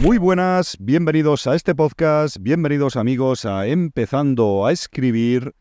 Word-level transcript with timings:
Muy 0.00 0.16
buenas, 0.16 0.76
bienvenidos 0.78 1.48
a 1.48 1.56
este 1.56 1.74
podcast, 1.74 2.36
bienvenidos 2.38 2.94
amigos 2.94 3.44
a 3.44 3.66
Empezando 3.66 4.64
a 4.64 4.70
escribir 4.70 5.56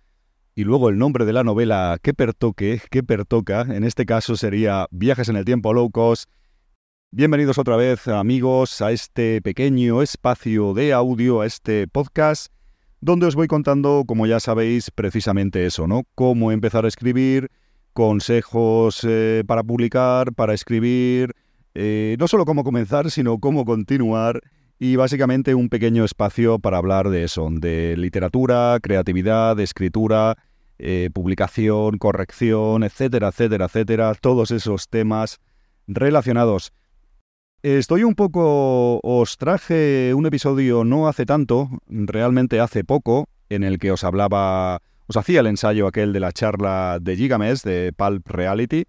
y 0.53 0.63
luego 0.63 0.89
el 0.89 0.99
nombre 0.99 1.25
de 1.25 1.33
la 1.33 1.43
novela 1.43 1.97
que 2.03 2.13
pertoque, 2.13 2.79
que 2.91 3.01
pertoca, 3.01 3.61
en 3.61 3.83
este 3.83 4.05
caso 4.05 4.37
sería 4.37 4.85
Viajes 4.91 5.29
en 5.29 5.37
el 5.37 5.45
tiempo 5.45 5.73
low 5.73 5.89
cost. 5.89 6.29
Bienvenidos 7.09 7.57
otra 7.57 7.77
vez 7.77 8.07
amigos 8.07 8.79
a 8.83 8.91
este 8.91 9.41
pequeño 9.41 10.03
espacio 10.03 10.75
de 10.75 10.93
audio, 10.93 11.41
a 11.41 11.47
este 11.47 11.87
podcast, 11.87 12.53
donde 13.01 13.25
os 13.25 13.33
voy 13.33 13.47
contando, 13.47 14.03
como 14.05 14.27
ya 14.27 14.39
sabéis, 14.39 14.91
precisamente 14.91 15.65
eso, 15.65 15.87
¿no? 15.87 16.03
Cómo 16.13 16.51
empezar 16.51 16.85
a 16.85 16.89
escribir, 16.89 17.49
consejos 17.93 18.99
eh, 19.03 19.43
para 19.47 19.63
publicar, 19.63 20.31
para 20.33 20.53
escribir, 20.53 21.33
eh, 21.79 22.15
no 22.17 22.27
solo 22.27 22.43
cómo 22.45 22.63
comenzar, 22.63 23.11
sino 23.11 23.37
cómo 23.37 23.63
continuar 23.63 24.41
y 24.79 24.95
básicamente 24.95 25.53
un 25.53 25.69
pequeño 25.69 26.05
espacio 26.05 26.57
para 26.57 26.77
hablar 26.77 27.09
de 27.09 27.23
eso, 27.23 27.49
de 27.51 27.95
literatura, 27.97 28.79
creatividad, 28.81 29.59
escritura, 29.59 30.37
eh, 30.79 31.11
publicación, 31.13 31.99
corrección, 31.99 32.83
etcétera, 32.83 33.27
etcétera, 33.27 33.65
etcétera, 33.65 34.15
todos 34.15 34.49
esos 34.49 34.89
temas 34.89 35.37
relacionados. 35.85 36.73
Estoy 37.61 38.03
un 38.03 38.15
poco... 38.15 38.99
os 39.03 39.37
traje 39.37 40.15
un 40.15 40.25
episodio 40.25 40.83
no 40.83 41.07
hace 41.07 41.27
tanto, 41.27 41.69
realmente 41.87 42.59
hace 42.59 42.83
poco, 42.83 43.29
en 43.49 43.63
el 43.63 43.77
que 43.77 43.91
os 43.91 44.03
hablaba, 44.03 44.81
os 45.05 45.15
hacía 45.15 45.41
el 45.41 45.47
ensayo 45.47 45.85
aquel 45.85 46.11
de 46.11 46.21
la 46.21 46.31
charla 46.31 46.97
de 46.99 47.15
Gigamesh, 47.15 47.61
de 47.61 47.93
Pulp 47.95 48.27
Reality, 48.27 48.85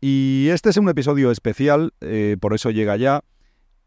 y 0.00 0.48
este 0.50 0.70
es 0.70 0.76
un 0.76 0.88
episodio 0.88 1.30
especial, 1.30 1.92
eh, 2.00 2.36
por 2.40 2.54
eso 2.54 2.70
llega 2.70 2.96
ya. 2.96 3.22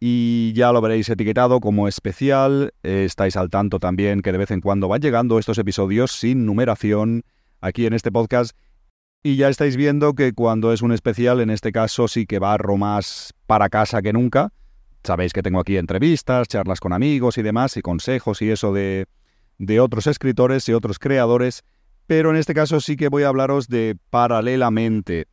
Y 0.04 0.52
ya 0.54 0.72
lo 0.72 0.82
veréis 0.82 1.08
etiquetado 1.10 1.60
como 1.60 1.88
especial. 1.88 2.74
Eh, 2.82 3.04
estáis 3.06 3.38
al 3.38 3.52
tanto 3.52 3.80
también 3.80 4.22
que 4.22 4.32
de 4.32 4.40
vez 4.40 4.50
en 4.50 4.60
cuando 4.60 4.88
van 4.88 5.00
llegando 5.00 5.38
estos 5.38 5.60
episodios 5.60 6.12
sin 6.12 6.46
numeración 6.48 7.24
aquí 7.62 7.86
en 7.86 7.94
este 7.94 8.12
podcast. 8.12 8.58
Y 9.22 9.36
ya 9.36 9.48
estáis 9.48 9.78
viendo 9.78 10.14
que 10.14 10.34
cuando 10.34 10.74
es 10.74 10.82
un 10.82 10.92
especial, 10.92 11.40
en 11.40 11.52
este 11.52 11.72
caso 11.72 12.08
sí 12.08 12.26
que 12.26 12.40
barro 12.40 12.78
más 12.78 13.34
para 13.46 13.70
casa 13.70 14.02
que 14.02 14.12
nunca. 14.12 14.52
Sabéis 15.04 15.34
que 15.34 15.44
tengo 15.44 15.60
aquí 15.60 15.78
entrevistas, 15.78 16.48
charlas 16.48 16.80
con 16.80 16.94
amigos 16.94 17.38
y 17.38 17.44
demás, 17.44 17.78
y 17.78 17.84
consejos 17.84 18.42
y 18.42 18.50
eso 18.50 18.74
de, 18.74 19.06
de 19.60 19.80
otros 19.80 20.08
escritores 20.08 20.68
y 20.68 20.74
otros 20.74 20.98
creadores. 20.98 21.64
Pero 22.08 22.32
en 22.32 22.38
este 22.38 22.56
caso 22.56 22.82
sí 22.82 22.98
que 22.98 23.08
voy 23.08 23.22
a 23.22 23.28
hablaros 23.28 23.68
de 23.68 23.96
paralelamente 24.10 25.28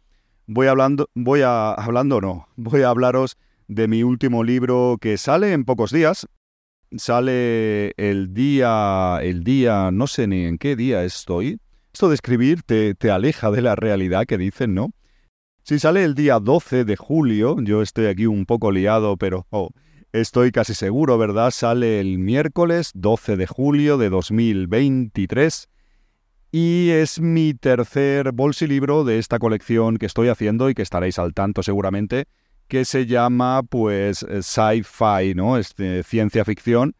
voy 0.48 0.66
hablando, 0.66 1.08
voy 1.14 1.42
a, 1.42 1.72
hablando 1.74 2.20
no, 2.20 2.48
voy 2.56 2.82
a 2.82 2.88
hablaros 2.88 3.36
de 3.68 3.86
mi 3.86 4.02
último 4.02 4.42
libro 4.42 4.96
que 5.00 5.16
sale 5.18 5.52
en 5.52 5.64
pocos 5.64 5.92
días. 5.92 6.26
Sale 6.96 7.92
el 7.98 8.32
día, 8.32 9.18
el 9.22 9.44
día, 9.44 9.90
no 9.92 10.06
sé 10.06 10.26
ni 10.26 10.46
en 10.46 10.56
qué 10.56 10.74
día 10.74 11.04
estoy. 11.04 11.60
Esto 11.92 12.08
de 12.08 12.14
escribir 12.14 12.62
te, 12.62 12.94
te 12.94 13.10
aleja 13.10 13.50
de 13.50 13.60
la 13.60 13.76
realidad 13.76 14.24
que 14.24 14.38
dicen, 14.38 14.72
¿no? 14.74 14.92
Si 15.64 15.78
sale 15.78 16.02
el 16.02 16.14
día 16.14 16.40
12 16.40 16.86
de 16.86 16.96
julio, 16.96 17.56
yo 17.60 17.82
estoy 17.82 18.06
aquí 18.06 18.24
un 18.24 18.46
poco 18.46 18.72
liado, 18.72 19.18
pero 19.18 19.46
oh, 19.50 19.68
estoy 20.12 20.50
casi 20.50 20.72
seguro, 20.72 21.18
¿verdad? 21.18 21.50
Sale 21.50 22.00
el 22.00 22.18
miércoles 22.18 22.90
12 22.94 23.36
de 23.36 23.46
julio 23.46 23.98
de 23.98 24.08
2023 24.08 25.68
y 26.50 26.90
es 26.90 27.20
mi 27.20 27.52
tercer 27.52 28.32
bolsilibro 28.32 29.04
de 29.04 29.18
esta 29.18 29.38
colección 29.38 29.98
que 29.98 30.06
estoy 30.06 30.28
haciendo 30.28 30.70
y 30.70 30.74
que 30.74 30.82
estaréis 30.82 31.18
al 31.18 31.34
tanto 31.34 31.62
seguramente, 31.62 32.26
que 32.68 32.84
se 32.84 33.06
llama 33.06 33.62
pues 33.62 34.24
sci-fi, 34.40 35.34
¿no? 35.34 35.58
Este, 35.58 36.02
ciencia 36.02 36.44
ficción. 36.44 36.94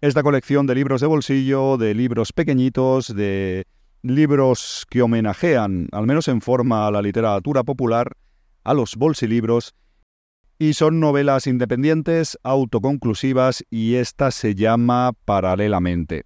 Esta 0.00 0.22
colección 0.22 0.66
de 0.66 0.74
libros 0.74 1.00
de 1.00 1.06
bolsillo, 1.06 1.78
de 1.78 1.94
libros 1.94 2.32
pequeñitos, 2.32 3.14
de 3.14 3.66
libros 4.02 4.84
que 4.90 5.00
homenajean, 5.00 5.88
al 5.92 6.06
menos 6.06 6.28
en 6.28 6.40
forma 6.40 6.86
a 6.86 6.90
la 6.90 7.02
literatura 7.02 7.62
popular, 7.62 8.16
a 8.64 8.74
los 8.74 8.96
bolsilibros, 8.96 9.74
y 10.58 10.74
son 10.74 11.00
novelas 11.00 11.46
independientes, 11.46 12.38
autoconclusivas, 12.42 13.64
y 13.70 13.94
esta 13.94 14.30
se 14.32 14.54
llama 14.54 15.12
Paralelamente 15.24 16.24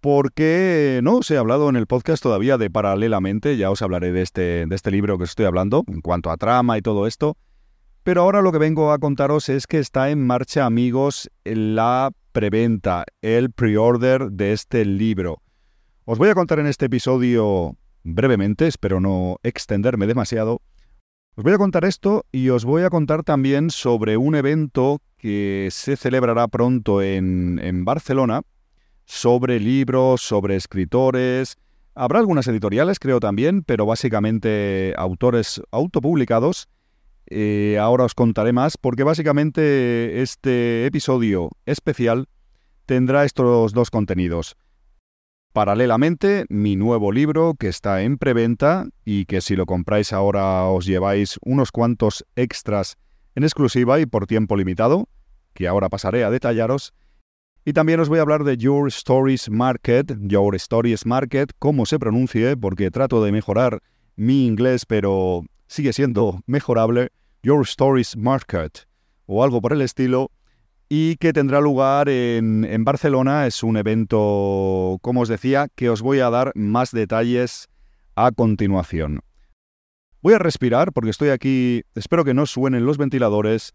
porque 0.00 1.00
no 1.02 1.16
os 1.16 1.30
he 1.30 1.36
hablado 1.36 1.68
en 1.68 1.76
el 1.76 1.86
podcast 1.86 2.22
todavía 2.22 2.58
de 2.58 2.70
Paralelamente, 2.70 3.56
ya 3.56 3.70
os 3.70 3.82
hablaré 3.82 4.12
de 4.12 4.22
este, 4.22 4.66
de 4.66 4.74
este 4.74 4.90
libro 4.90 5.18
que 5.18 5.24
estoy 5.24 5.46
hablando, 5.46 5.84
en 5.86 6.00
cuanto 6.00 6.30
a 6.30 6.36
trama 6.36 6.78
y 6.78 6.82
todo 6.82 7.06
esto, 7.06 7.36
pero 8.02 8.22
ahora 8.22 8.40
lo 8.40 8.50
que 8.50 8.58
vengo 8.58 8.92
a 8.92 8.98
contaros 8.98 9.50
es 9.50 9.66
que 9.66 9.78
está 9.78 10.10
en 10.10 10.26
marcha, 10.26 10.64
amigos, 10.64 11.30
la 11.44 12.10
preventa, 12.32 13.04
el 13.20 13.52
pre-order 13.52 14.30
de 14.30 14.52
este 14.52 14.86
libro. 14.86 15.42
Os 16.06 16.18
voy 16.18 16.30
a 16.30 16.34
contar 16.34 16.58
en 16.60 16.66
este 16.66 16.86
episodio 16.86 17.76
brevemente, 18.02 18.66
espero 18.66 19.00
no 19.00 19.36
extenderme 19.42 20.06
demasiado. 20.06 20.62
Os 21.36 21.44
voy 21.44 21.52
a 21.52 21.58
contar 21.58 21.84
esto 21.84 22.24
y 22.32 22.48
os 22.48 22.64
voy 22.64 22.84
a 22.84 22.90
contar 22.90 23.22
también 23.22 23.70
sobre 23.70 24.16
un 24.16 24.34
evento 24.34 25.00
que 25.18 25.68
se 25.70 25.96
celebrará 25.96 26.48
pronto 26.48 27.02
en, 27.02 27.60
en 27.62 27.84
Barcelona, 27.84 28.42
sobre 29.10 29.58
libros, 29.58 30.22
sobre 30.22 30.54
escritores. 30.54 31.58
Habrá 31.96 32.20
algunas 32.20 32.46
editoriales, 32.46 33.00
creo 33.00 33.18
también, 33.18 33.64
pero 33.64 33.84
básicamente 33.84 34.94
autores 34.96 35.60
autopublicados. 35.72 36.68
Eh, 37.26 37.76
ahora 37.80 38.04
os 38.04 38.14
contaré 38.14 38.52
más, 38.52 38.76
porque 38.76 39.02
básicamente 39.02 40.22
este 40.22 40.86
episodio 40.86 41.50
especial 41.66 42.28
tendrá 42.86 43.24
estos 43.24 43.72
dos 43.72 43.90
contenidos. 43.90 44.56
Paralelamente, 45.52 46.44
mi 46.48 46.76
nuevo 46.76 47.10
libro 47.10 47.54
que 47.58 47.66
está 47.66 48.02
en 48.02 48.16
preventa 48.16 48.86
y 49.04 49.24
que 49.24 49.40
si 49.40 49.56
lo 49.56 49.66
compráis 49.66 50.12
ahora 50.12 50.66
os 50.66 50.86
lleváis 50.86 51.36
unos 51.44 51.72
cuantos 51.72 52.24
extras 52.36 52.96
en 53.34 53.42
exclusiva 53.42 53.98
y 53.98 54.06
por 54.06 54.28
tiempo 54.28 54.56
limitado, 54.56 55.08
que 55.52 55.66
ahora 55.66 55.88
pasaré 55.88 56.22
a 56.22 56.30
detallaros. 56.30 56.94
Y 57.64 57.74
también 57.74 58.00
os 58.00 58.08
voy 58.08 58.18
a 58.18 58.22
hablar 58.22 58.44
de 58.44 58.56
Your 58.56 58.88
Stories 58.88 59.50
Market, 59.50 60.16
Your 60.22 60.54
Stories 60.54 61.04
Market, 61.04 61.52
cómo 61.58 61.84
se 61.84 61.98
pronuncie, 61.98 62.56
porque 62.56 62.90
trato 62.90 63.22
de 63.22 63.32
mejorar 63.32 63.82
mi 64.16 64.46
inglés, 64.46 64.86
pero 64.86 65.42
sigue 65.66 65.92
siendo 65.92 66.40
mejorable. 66.46 67.10
Your 67.42 67.62
Stories 67.62 68.16
Market, 68.16 68.86
o 69.26 69.44
algo 69.44 69.60
por 69.60 69.74
el 69.74 69.82
estilo, 69.82 70.30
y 70.88 71.16
que 71.16 71.32
tendrá 71.32 71.60
lugar 71.60 72.08
en, 72.08 72.64
en 72.64 72.84
Barcelona. 72.84 73.46
Es 73.46 73.62
un 73.62 73.76
evento, 73.76 74.98
como 75.02 75.20
os 75.20 75.28
decía, 75.28 75.68
que 75.74 75.90
os 75.90 76.00
voy 76.00 76.20
a 76.20 76.30
dar 76.30 76.52
más 76.54 76.92
detalles 76.92 77.68
a 78.14 78.32
continuación. 78.32 79.20
Voy 80.22 80.34
a 80.34 80.38
respirar 80.38 80.92
porque 80.92 81.10
estoy 81.10 81.28
aquí, 81.28 81.82
espero 81.94 82.24
que 82.24 82.34
no 82.34 82.46
suenen 82.46 82.84
los 82.84 82.98
ventiladores 82.98 83.74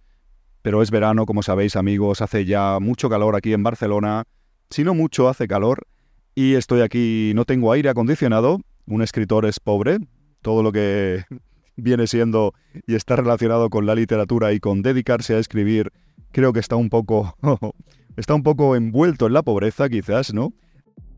pero 0.65 0.81
es 0.81 0.89
verano, 0.89 1.27
como 1.27 1.43
sabéis 1.43 1.75
amigos, 1.75 2.23
hace 2.23 2.43
ya 2.43 2.79
mucho 2.81 3.07
calor 3.07 3.35
aquí 3.35 3.53
en 3.53 3.61
Barcelona, 3.61 4.23
si 4.71 4.83
no 4.83 4.95
mucho 4.95 5.29
hace 5.29 5.47
calor, 5.47 5.85
y 6.33 6.55
estoy 6.55 6.81
aquí, 6.81 7.33
no 7.35 7.45
tengo 7.45 7.71
aire 7.71 7.89
acondicionado, 7.89 8.59
un 8.87 9.03
escritor 9.03 9.45
es 9.45 9.59
pobre, 9.59 9.99
todo 10.41 10.63
lo 10.63 10.71
que 10.71 11.23
viene 11.75 12.07
siendo 12.07 12.55
y 12.87 12.95
está 12.95 13.15
relacionado 13.15 13.69
con 13.69 13.85
la 13.85 13.93
literatura 13.93 14.53
y 14.53 14.59
con 14.59 14.81
dedicarse 14.81 15.35
a 15.35 15.37
escribir, 15.37 15.91
creo 16.31 16.51
que 16.51 16.61
está 16.61 16.75
un 16.75 16.89
poco 16.89 17.37
está 18.17 18.33
un 18.33 18.41
poco 18.41 18.75
envuelto 18.75 19.27
en 19.27 19.33
la 19.33 19.43
pobreza 19.43 19.87
quizás, 19.87 20.33
¿no? 20.33 20.51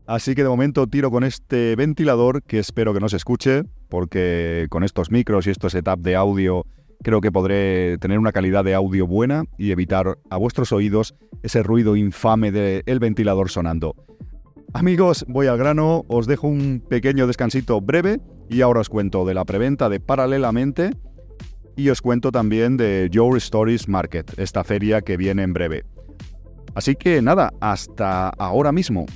Así 0.06 0.34
que 0.34 0.42
de 0.42 0.50
momento 0.50 0.86
tiro 0.88 1.10
con 1.10 1.24
este 1.24 1.74
ventilador 1.74 2.42
que 2.42 2.58
espero 2.58 2.92
que 2.92 3.00
no 3.00 3.08
se 3.08 3.16
escuche, 3.16 3.62
porque 3.88 4.66
con 4.68 4.84
estos 4.84 5.10
micros 5.10 5.46
y 5.46 5.50
este 5.52 5.70
setup 5.70 6.00
de 6.00 6.16
audio 6.16 6.66
creo 7.02 7.20
que 7.20 7.32
podré 7.32 7.98
tener 7.98 8.18
una 8.18 8.32
calidad 8.32 8.64
de 8.64 8.74
audio 8.74 9.06
buena 9.06 9.44
y 9.56 9.70
evitar 9.70 10.18
a 10.30 10.36
vuestros 10.36 10.72
oídos 10.72 11.14
ese 11.42 11.62
ruido 11.62 11.96
infame 11.96 12.50
del 12.50 12.98
ventilador 12.98 13.50
sonando. 13.50 13.94
Amigos, 14.74 15.24
voy 15.28 15.46
al 15.46 15.58
grano, 15.58 16.04
os 16.08 16.26
dejo 16.26 16.46
un 16.46 16.82
pequeño 16.86 17.26
descansito 17.26 17.80
breve 17.80 18.20
y 18.48 18.60
ahora 18.60 18.80
os 18.80 18.88
cuento 18.88 19.24
de 19.24 19.34
la 19.34 19.44
preventa 19.44 19.88
de 19.88 20.00
Paralelamente 20.00 20.90
y 21.76 21.88
os 21.90 22.02
cuento 22.02 22.32
también 22.32 22.76
de 22.76 23.08
Your 23.10 23.36
Stories 23.36 23.88
Market, 23.88 24.38
esta 24.38 24.64
feria 24.64 25.00
que 25.00 25.16
viene 25.16 25.42
en 25.42 25.52
breve. 25.52 25.84
Así 26.74 26.96
que 26.96 27.22
nada, 27.22 27.52
hasta 27.60 28.28
ahora 28.30 28.72
mismo. 28.72 29.06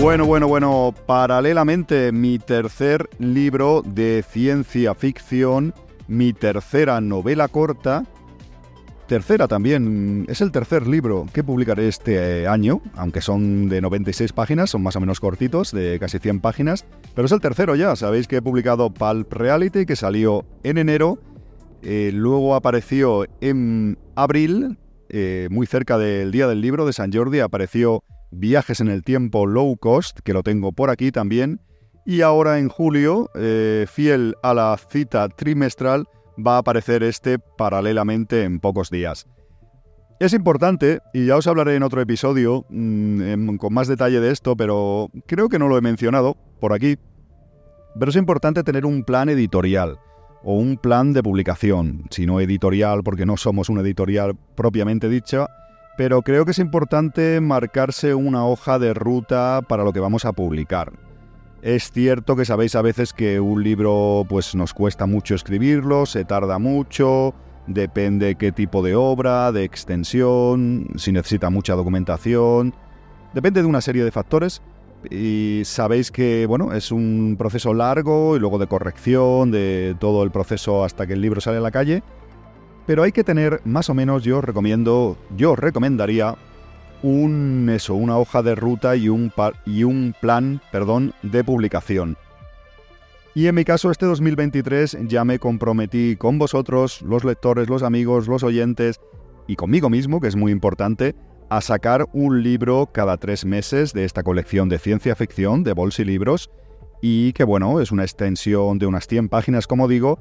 Bueno, 0.00 0.24
bueno, 0.24 0.48
bueno, 0.48 0.94
paralelamente 1.04 2.10
mi 2.10 2.38
tercer 2.38 3.10
libro 3.18 3.82
de 3.84 4.24
ciencia 4.26 4.94
ficción, 4.94 5.74
mi 6.08 6.32
tercera 6.32 7.02
novela 7.02 7.48
corta, 7.48 8.06
tercera 9.06 9.46
también, 9.46 10.24
es 10.30 10.40
el 10.40 10.52
tercer 10.52 10.86
libro 10.86 11.26
que 11.34 11.44
publicaré 11.44 11.86
este 11.86 12.48
año, 12.48 12.80
aunque 12.94 13.20
son 13.20 13.68
de 13.68 13.82
96 13.82 14.32
páginas, 14.32 14.70
son 14.70 14.82
más 14.82 14.96
o 14.96 15.00
menos 15.00 15.20
cortitos, 15.20 15.70
de 15.70 15.98
casi 16.00 16.18
100 16.18 16.40
páginas, 16.40 16.86
pero 17.14 17.26
es 17.26 17.32
el 17.32 17.42
tercero 17.42 17.76
ya, 17.76 17.94
sabéis 17.94 18.26
que 18.26 18.36
he 18.36 18.42
publicado 18.42 18.88
Pulp 18.88 19.30
Reality, 19.30 19.84
que 19.84 19.96
salió 19.96 20.46
en 20.62 20.78
enero, 20.78 21.18
eh, 21.82 22.10
luego 22.14 22.54
apareció 22.54 23.26
en 23.42 23.98
abril, 24.14 24.78
eh, 25.10 25.48
muy 25.50 25.66
cerca 25.66 25.98
del 25.98 26.32
Día 26.32 26.48
del 26.48 26.62
Libro 26.62 26.86
de 26.86 26.94
San 26.94 27.12
Jordi, 27.12 27.40
apareció 27.40 28.02
Viajes 28.30 28.80
en 28.80 28.88
el 28.88 29.02
Tiempo 29.02 29.46
Low 29.46 29.76
Cost, 29.76 30.20
que 30.20 30.32
lo 30.32 30.42
tengo 30.42 30.72
por 30.72 30.90
aquí 30.90 31.10
también. 31.12 31.60
Y 32.06 32.22
ahora 32.22 32.58
en 32.58 32.68
julio, 32.68 33.30
eh, 33.34 33.86
fiel 33.88 34.36
a 34.42 34.54
la 34.54 34.76
cita 34.76 35.28
trimestral, 35.28 36.06
va 36.38 36.56
a 36.56 36.58
aparecer 36.58 37.02
este 37.02 37.38
paralelamente 37.38 38.44
en 38.44 38.60
pocos 38.60 38.90
días. 38.90 39.26
Es 40.20 40.34
importante, 40.34 41.00
y 41.14 41.26
ya 41.26 41.36
os 41.36 41.46
hablaré 41.46 41.76
en 41.76 41.82
otro 41.82 42.00
episodio 42.00 42.66
mm, 42.68 43.56
con 43.56 43.72
más 43.72 43.88
detalle 43.88 44.20
de 44.20 44.30
esto, 44.30 44.54
pero 44.54 45.08
creo 45.26 45.48
que 45.48 45.58
no 45.58 45.66
lo 45.66 45.78
he 45.78 45.80
mencionado 45.80 46.36
por 46.60 46.74
aquí, 46.74 46.98
pero 47.98 48.10
es 48.10 48.16
importante 48.16 48.62
tener 48.62 48.84
un 48.84 49.02
plan 49.02 49.30
editorial 49.30 49.98
o 50.42 50.54
un 50.54 50.76
plan 50.76 51.14
de 51.14 51.22
publicación, 51.22 52.04
si 52.10 52.26
no 52.26 52.38
editorial 52.40 53.02
porque 53.02 53.24
no 53.24 53.36
somos 53.36 53.70
una 53.70 53.80
editorial 53.80 54.36
propiamente 54.54 55.08
dicha, 55.08 55.46
pero 56.00 56.22
creo 56.22 56.46
que 56.46 56.52
es 56.52 56.58
importante 56.58 57.42
marcarse 57.42 58.14
una 58.14 58.46
hoja 58.46 58.78
de 58.78 58.94
ruta 58.94 59.60
para 59.68 59.84
lo 59.84 59.92
que 59.92 60.00
vamos 60.00 60.24
a 60.24 60.32
publicar. 60.32 60.94
Es 61.60 61.92
cierto 61.92 62.36
que 62.36 62.46
sabéis 62.46 62.74
a 62.74 62.80
veces 62.80 63.12
que 63.12 63.38
un 63.38 63.62
libro 63.62 64.24
pues 64.26 64.54
nos 64.54 64.72
cuesta 64.72 65.04
mucho 65.04 65.34
escribirlo, 65.34 66.06
se 66.06 66.24
tarda 66.24 66.58
mucho, 66.58 67.34
depende 67.66 68.36
qué 68.36 68.50
tipo 68.50 68.82
de 68.82 68.94
obra, 68.94 69.52
de 69.52 69.64
extensión, 69.64 70.86
si 70.96 71.12
necesita 71.12 71.50
mucha 71.50 71.74
documentación, 71.74 72.72
depende 73.34 73.60
de 73.60 73.68
una 73.68 73.82
serie 73.82 74.02
de 74.02 74.10
factores 74.10 74.62
y 75.10 75.60
sabéis 75.66 76.10
que 76.10 76.46
bueno, 76.46 76.72
es 76.72 76.92
un 76.92 77.36
proceso 77.38 77.74
largo 77.74 78.36
y 78.36 78.38
luego 78.38 78.58
de 78.58 78.68
corrección 78.68 79.50
de 79.50 79.94
todo 80.00 80.22
el 80.22 80.30
proceso 80.30 80.82
hasta 80.82 81.06
que 81.06 81.12
el 81.12 81.20
libro 81.20 81.42
sale 81.42 81.58
a 81.58 81.60
la 81.60 81.70
calle 81.70 82.02
pero 82.86 83.02
hay 83.02 83.12
que 83.12 83.24
tener 83.24 83.60
más 83.64 83.90
o 83.90 83.94
menos, 83.94 84.24
yo 84.24 84.40
recomiendo, 84.40 85.16
yo 85.36 85.56
recomendaría 85.56 86.36
un 87.02 87.70
eso, 87.72 87.94
una 87.94 88.18
hoja 88.18 88.42
de 88.42 88.54
ruta 88.54 88.96
y 88.96 89.08
un, 89.08 89.32
y 89.64 89.84
un 89.84 90.14
plan, 90.20 90.60
perdón, 90.70 91.14
de 91.22 91.44
publicación. 91.44 92.16
Y 93.34 93.46
en 93.46 93.54
mi 93.54 93.64
caso 93.64 93.90
este 93.90 94.06
2023 94.06 94.98
ya 95.06 95.24
me 95.24 95.38
comprometí 95.38 96.16
con 96.16 96.38
vosotros, 96.38 97.00
los 97.02 97.24
lectores, 97.24 97.68
los 97.68 97.82
amigos, 97.82 98.26
los 98.26 98.42
oyentes 98.42 99.00
y 99.46 99.56
conmigo 99.56 99.88
mismo, 99.88 100.20
que 100.20 100.28
es 100.28 100.36
muy 100.36 100.50
importante, 100.50 101.14
a 101.48 101.60
sacar 101.60 102.06
un 102.12 102.42
libro 102.42 102.90
cada 102.92 103.16
tres 103.16 103.44
meses 103.44 103.92
de 103.92 104.04
esta 104.04 104.22
colección 104.22 104.68
de 104.68 104.78
ciencia 104.78 105.14
ficción 105.14 105.62
de 105.62 105.72
Bols 105.72 105.98
y 106.00 106.04
Libros 106.04 106.50
y 107.00 107.32
que 107.32 107.44
bueno, 107.44 107.80
es 107.80 107.92
una 107.92 108.02
extensión 108.02 108.78
de 108.78 108.86
unas 108.86 109.06
100 109.06 109.28
páginas 109.28 109.66
como 109.66 109.88
digo, 109.88 110.18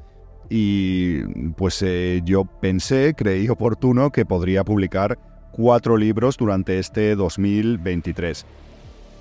y 0.50 1.22
pues 1.56 1.82
eh, 1.84 2.22
yo 2.26 2.46
pensé, 2.46 3.14
creí 3.16 3.48
oportuno 3.50 4.12
que 4.12 4.26
podría 4.26 4.64
publicar 4.64 5.20
cuatro 5.52 5.96
libros 5.96 6.38
durante 6.38 6.80
este 6.80 7.16
2023. 7.16 8.46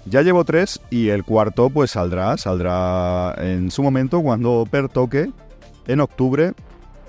Ya 0.06 0.22
llevo 0.22 0.44
tres 0.44 0.80
y 0.90 1.08
el 1.08 1.24
cuarto 1.24 1.68
pues 1.68 1.90
saldrá, 1.90 2.38
saldrá 2.38 3.34
en 3.38 3.70
su 3.70 3.82
momento 3.82 4.22
cuando 4.22 4.66
pertoque, 4.70 5.30
en 5.86 6.00
octubre. 6.00 6.54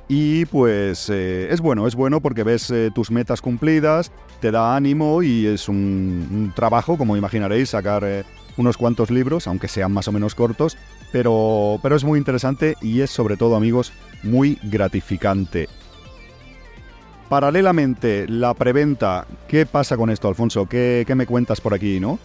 Y 0.09 0.45
pues 0.45 1.09
eh, 1.09 1.47
es 1.51 1.61
bueno, 1.61 1.87
es 1.87 1.95
bueno 1.95 2.19
porque 2.19 2.43
ves 2.43 2.71
eh, 2.71 2.89
tus 2.93 3.11
metas 3.11 3.41
cumplidas, 3.41 4.11
te 4.41 4.49
da 4.51 4.75
ánimo 4.75 5.21
y 5.21 5.45
es 5.45 5.69
un, 5.69 6.51
trabajo, 6.55 6.97
como 6.97 7.15
imaginaréis, 7.15 7.69
sacar 7.69 8.25
unos 8.57 8.75
cuantos 8.75 9.11
libros, 9.11 9.47
aunque 9.47 9.67
sean 9.67 9.93
más 9.93 10.07
o 10.07 10.11
menos 10.11 10.33
cortos, 10.33 10.77
pero, 11.11 11.79
pero 11.81 11.95
es 11.95 12.03
muy 12.03 12.19
interesante 12.19 12.75
y 12.81 13.01
es 13.01 13.09
sobre 13.09 13.37
todo, 13.37 13.55
amigos, 13.55 13.91
muy 14.23 14.59
gratificante. 14.63 15.67
Paralelamente, 17.29 18.27
la 18.27 18.55
preventa, 18.55 19.27
¿qué 19.47 19.67
pasa 19.67 19.97
con 19.97 20.09
esto, 20.09 20.27
Alfonso? 20.27 20.67
¿Qué, 20.67 21.05
me 21.15 21.27
cuentas 21.27 21.61
por 21.61 21.75
aquí, 21.75 21.99
no? 21.99 22.17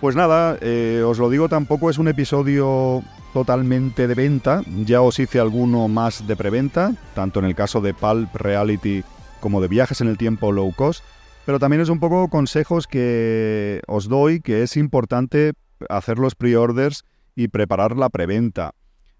Pues 0.00 0.16
nada, 0.16 0.58
eh, 0.60 1.04
os 1.06 1.18
lo 1.18 1.30
digo, 1.30 1.48
tampoco 1.48 1.90
es 1.90 1.98
un 1.98 2.08
episodio 2.08 3.04
totalmente 3.32 4.08
de 4.08 4.14
venta. 4.14 4.62
Ya 4.84 5.00
os 5.00 5.20
hice 5.20 5.38
alguno 5.38 5.86
más 5.86 6.26
de 6.26 6.34
preventa, 6.34 6.92
tanto 7.14 7.38
en 7.38 7.46
el 7.46 7.54
caso 7.54 7.80
de 7.80 7.94
Pulp 7.94 8.34
Reality 8.34 9.04
como 9.38 9.60
de 9.60 9.68
viajes 9.68 10.00
en 10.00 10.08
el 10.08 10.18
tiempo 10.18 10.50
low 10.50 10.72
cost. 10.74 11.04
Pero 11.46 11.60
también 11.60 11.80
es 11.80 11.88
un 11.88 12.00
poco 12.00 12.28
consejos 12.28 12.88
que 12.88 13.80
os 13.86 14.08
doy, 14.08 14.40
que 14.40 14.62
es 14.62 14.76
importante 14.76 15.52
hacer 15.88 16.18
los 16.18 16.34
pre-orders 16.34 17.04
y 17.34 17.48
preparar 17.48 17.96
la 17.96 18.08
preventa. 18.08 18.74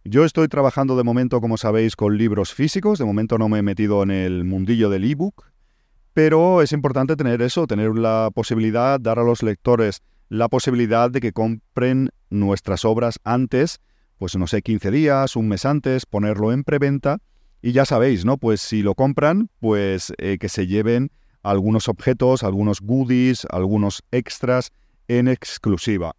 Yo 0.05 0.25
estoy 0.25 0.49
trabajando 0.49 0.97
de 0.97 1.05
momento, 1.05 1.41
como 1.41 1.57
sabéis, 1.57 1.95
con 1.95 2.17
libros 2.17 2.55
físicos. 2.55 2.99
De 2.99 3.05
momento 3.05 3.37
no 3.37 3.49
me 3.49 3.59
he 3.59 3.63
metido 3.63 4.03
en 4.03 4.11
el 4.11 4.45
mundillo 4.45 4.89
del 4.89 5.05
ebook. 5.05 5.45
Pero 6.15 6.63
es 6.63 6.73
importante 6.73 7.17
tener 7.17 7.43
eso, 7.43 7.67
tener 7.67 7.95
la 7.95 8.31
posibilidad, 8.35 8.99
dar 8.99 9.19
a 9.19 9.25
los 9.25 9.43
lectores 9.43 10.03
la 10.31 10.49
posibilidad 10.49 11.11
de 11.11 11.21
que 11.21 11.33
compren 11.33 12.11
nuestras 12.31 12.85
obras 12.85 13.19
antes, 13.25 13.81
pues 14.17 14.37
no 14.37 14.47
sé, 14.47 14.63
15 14.63 14.91
días, 14.91 15.37
un 15.37 15.49
mes 15.49 15.67
antes, 15.67 16.07
ponerlo 16.07 16.53
en 16.53 16.65
preventa. 16.65 17.19
Y 17.63 17.73
ya 17.73 17.85
sabéis, 17.85 18.25
¿no? 18.25 18.39
Pues 18.39 18.61
si 18.61 18.83
lo 18.83 18.95
compran, 18.95 19.51
pues 19.59 20.15
eh, 20.19 20.39
que 20.39 20.49
se 20.49 20.67
lleven 20.67 21.11
algunos 21.43 21.89
objetos, 21.89 22.43
algunos 22.43 22.81
goodies, 22.81 23.47
algunos 23.51 24.03
extras 24.13 24.73
en 25.09 25.29
exclusiva. 25.29 26.15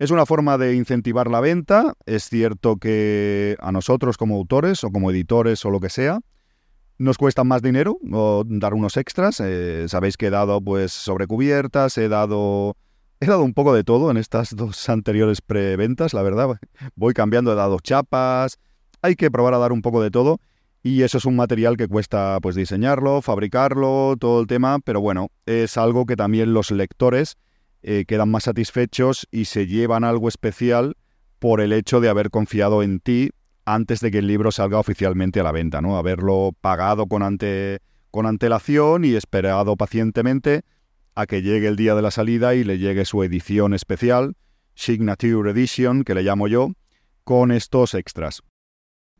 Es 0.00 0.10
una 0.10 0.24
forma 0.24 0.56
de 0.56 0.76
incentivar 0.76 1.30
la 1.30 1.40
venta. 1.40 1.92
Es 2.06 2.30
cierto 2.30 2.78
que 2.78 3.58
a 3.60 3.70
nosotros 3.70 4.16
como 4.16 4.36
autores 4.36 4.82
o 4.82 4.90
como 4.90 5.10
editores 5.10 5.62
o 5.66 5.70
lo 5.70 5.78
que 5.78 5.90
sea, 5.90 6.20
nos 6.96 7.18
cuesta 7.18 7.44
más 7.44 7.60
dinero 7.60 7.98
o 8.10 8.42
dar 8.46 8.72
unos 8.72 8.96
extras. 8.96 9.42
Eh, 9.44 9.84
sabéis 9.88 10.16
que 10.16 10.28
he 10.28 10.30
dado 10.30 10.62
pues 10.62 10.90
sobrecubiertas, 10.90 11.98
he 11.98 12.08
dado 12.08 12.78
he 13.20 13.26
dado 13.26 13.42
un 13.42 13.52
poco 13.52 13.74
de 13.74 13.84
todo 13.84 14.10
en 14.10 14.16
estas 14.16 14.56
dos 14.56 14.88
anteriores 14.88 15.42
preventas, 15.42 16.14
la 16.14 16.22
verdad. 16.22 16.58
Voy 16.94 17.12
cambiando, 17.12 17.52
he 17.52 17.56
dado 17.56 17.78
chapas, 17.80 18.58
hay 19.02 19.16
que 19.16 19.30
probar 19.30 19.52
a 19.52 19.58
dar 19.58 19.70
un 19.70 19.82
poco 19.82 20.02
de 20.02 20.10
todo 20.10 20.40
y 20.82 21.02
eso 21.02 21.18
es 21.18 21.26
un 21.26 21.36
material 21.36 21.76
que 21.76 21.88
cuesta 21.88 22.38
pues 22.40 22.56
diseñarlo, 22.56 23.20
fabricarlo, 23.20 24.16
todo 24.18 24.40
el 24.40 24.46
tema, 24.46 24.78
pero 24.82 25.02
bueno, 25.02 25.28
es 25.44 25.76
algo 25.76 26.06
que 26.06 26.16
también 26.16 26.54
los 26.54 26.70
lectores 26.70 27.36
eh, 27.82 28.04
quedan 28.06 28.30
más 28.30 28.44
satisfechos 28.44 29.26
y 29.30 29.46
se 29.46 29.66
llevan 29.66 30.04
algo 30.04 30.28
especial 30.28 30.96
por 31.38 31.60
el 31.60 31.72
hecho 31.72 32.00
de 32.00 32.08
haber 32.08 32.30
confiado 32.30 32.82
en 32.82 33.00
ti 33.00 33.30
antes 33.64 34.00
de 34.00 34.10
que 34.10 34.18
el 34.18 34.26
libro 34.26 34.52
salga 34.52 34.78
oficialmente 34.78 35.40
a 35.40 35.42
la 35.42 35.52
venta, 35.52 35.80
¿no? 35.80 35.96
Haberlo 35.96 36.50
pagado 36.60 37.06
con, 37.06 37.22
ante, 37.22 37.80
con 38.10 38.26
antelación 38.26 39.04
y 39.04 39.14
esperado 39.14 39.76
pacientemente 39.76 40.62
a 41.14 41.26
que 41.26 41.42
llegue 41.42 41.68
el 41.68 41.76
día 41.76 41.94
de 41.94 42.02
la 42.02 42.10
salida 42.10 42.54
y 42.54 42.64
le 42.64 42.78
llegue 42.78 43.04
su 43.04 43.22
edición 43.22 43.74
especial, 43.74 44.36
Signature 44.74 45.50
Edition, 45.50 46.04
que 46.04 46.14
le 46.14 46.22
llamo 46.22 46.48
yo, 46.48 46.72
con 47.24 47.50
estos 47.52 47.94
extras. 47.94 48.42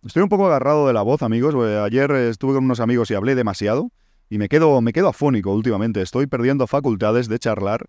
Estoy 0.05 0.23
un 0.23 0.29
poco 0.29 0.47
agarrado 0.47 0.87
de 0.87 0.95
la 0.95 1.03
voz, 1.03 1.23
amigos. 1.23 1.55
Ayer 1.55 2.11
estuve 2.13 2.55
con 2.55 2.65
unos 2.65 2.81
amigos 2.81 3.11
y 3.11 3.15
hablé 3.15 3.35
demasiado. 3.35 3.91
y 4.31 4.39
me 4.39 4.49
quedo, 4.49 4.81
me 4.81 4.93
quedo 4.93 5.09
afónico 5.09 5.53
últimamente. 5.53 6.01
Estoy 6.01 6.27
perdiendo 6.27 6.67
facultades 6.67 7.29
de 7.29 7.39
charlar. 7.39 7.87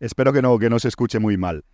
Espero 0.00 0.32
que 0.32 0.42
no, 0.42 0.58
que 0.58 0.70
no 0.70 0.78
se 0.78 0.88
escuche 0.88 1.18
muy 1.18 1.36
mal. 1.36 1.64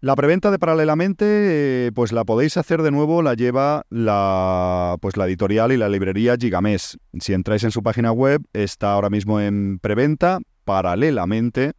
La 0.00 0.14
preventa 0.14 0.52
de 0.52 0.60
Paralelamente, 0.60 1.24
eh, 1.26 1.92
pues 1.92 2.12
la 2.12 2.24
podéis 2.24 2.56
hacer 2.56 2.82
de 2.82 2.92
nuevo, 2.92 3.20
la 3.20 3.34
lleva 3.34 3.84
la, 3.90 4.96
pues 5.00 5.16
la 5.16 5.26
editorial 5.26 5.72
y 5.72 5.76
la 5.76 5.88
librería 5.88 6.36
Gigamés. 6.38 6.98
Si 7.18 7.32
entráis 7.32 7.64
en 7.64 7.72
su 7.72 7.82
página 7.82 8.12
web, 8.12 8.42
está 8.52 8.92
ahora 8.92 9.10
mismo 9.10 9.40
en 9.40 9.80
preventa 9.80 10.38
paralelamente, 10.64 11.72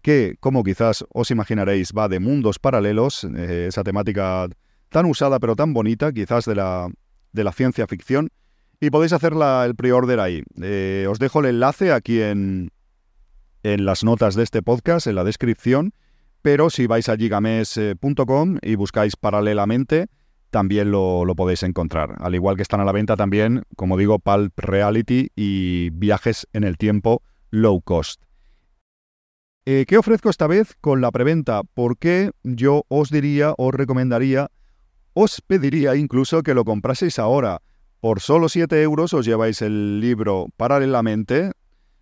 que, 0.00 0.36
como 0.38 0.62
quizás 0.62 1.04
os 1.12 1.32
imaginaréis, 1.32 1.92
va 1.92 2.06
de 2.06 2.20
mundos 2.20 2.60
paralelos, 2.60 3.24
eh, 3.24 3.66
esa 3.68 3.82
temática 3.82 4.46
tan 4.90 5.06
usada 5.06 5.40
pero 5.40 5.56
tan 5.56 5.74
bonita, 5.74 6.12
quizás 6.12 6.44
de 6.44 6.54
la, 6.54 6.88
de 7.32 7.42
la 7.42 7.50
ciencia 7.50 7.88
ficción, 7.88 8.28
y 8.78 8.90
podéis 8.90 9.12
hacer 9.12 9.32
el 9.32 9.74
pre-order 9.74 10.20
ahí. 10.20 10.44
Eh, 10.62 11.08
os 11.10 11.18
dejo 11.18 11.40
el 11.40 11.46
enlace 11.46 11.90
aquí 11.90 12.22
en, 12.22 12.70
en 13.66 13.84
las 13.84 14.04
notas 14.04 14.36
de 14.36 14.44
este 14.44 14.62
podcast, 14.62 15.08
en 15.08 15.16
la 15.16 15.24
descripción, 15.24 15.92
pero 16.40 16.70
si 16.70 16.86
vais 16.86 17.08
a 17.08 17.16
gigames.com 17.16 18.58
y 18.62 18.76
buscáis 18.76 19.16
paralelamente, 19.16 20.06
también 20.50 20.92
lo, 20.92 21.26
podéis 21.36 21.64
encontrar. 21.64 22.14
Al 22.20 22.36
igual 22.36 22.54
que 22.54 22.62
están 22.62 22.80
a 22.80 22.84
la 22.84 22.92
venta 22.92 23.16
también, 23.16 23.64
como 23.74 23.96
digo, 23.96 24.20
Pulp 24.20 24.56
Reality 24.56 25.32
y 25.34 25.90
viajes 25.90 26.46
en 26.52 26.62
el 26.62 26.78
tiempo 26.78 27.22
low 27.50 27.80
cost. 27.80 28.22
Eh, 29.64 29.84
¿Qué 29.88 29.98
ofrezco 29.98 30.30
esta 30.30 30.46
vez 30.46 30.76
con 30.80 31.00
la 31.00 31.10
preventa? 31.10 31.62
Porque 31.74 32.30
yo 32.44 32.84
os 32.86 33.10
diría, 33.10 33.52
os 33.58 33.74
recomendaría, 33.74 34.48
os 35.12 35.40
pediría 35.40 35.96
incluso 35.96 36.44
que 36.44 36.54
lo 36.54 36.64
compraseis 36.64 37.18
ahora. 37.18 37.62
Por 37.98 38.20
solo 38.20 38.48
7 38.48 38.80
euros 38.80 39.12
os 39.12 39.26
lleváis 39.26 39.60
el 39.60 39.98
libro 39.98 40.46
paralelamente. 40.56 41.50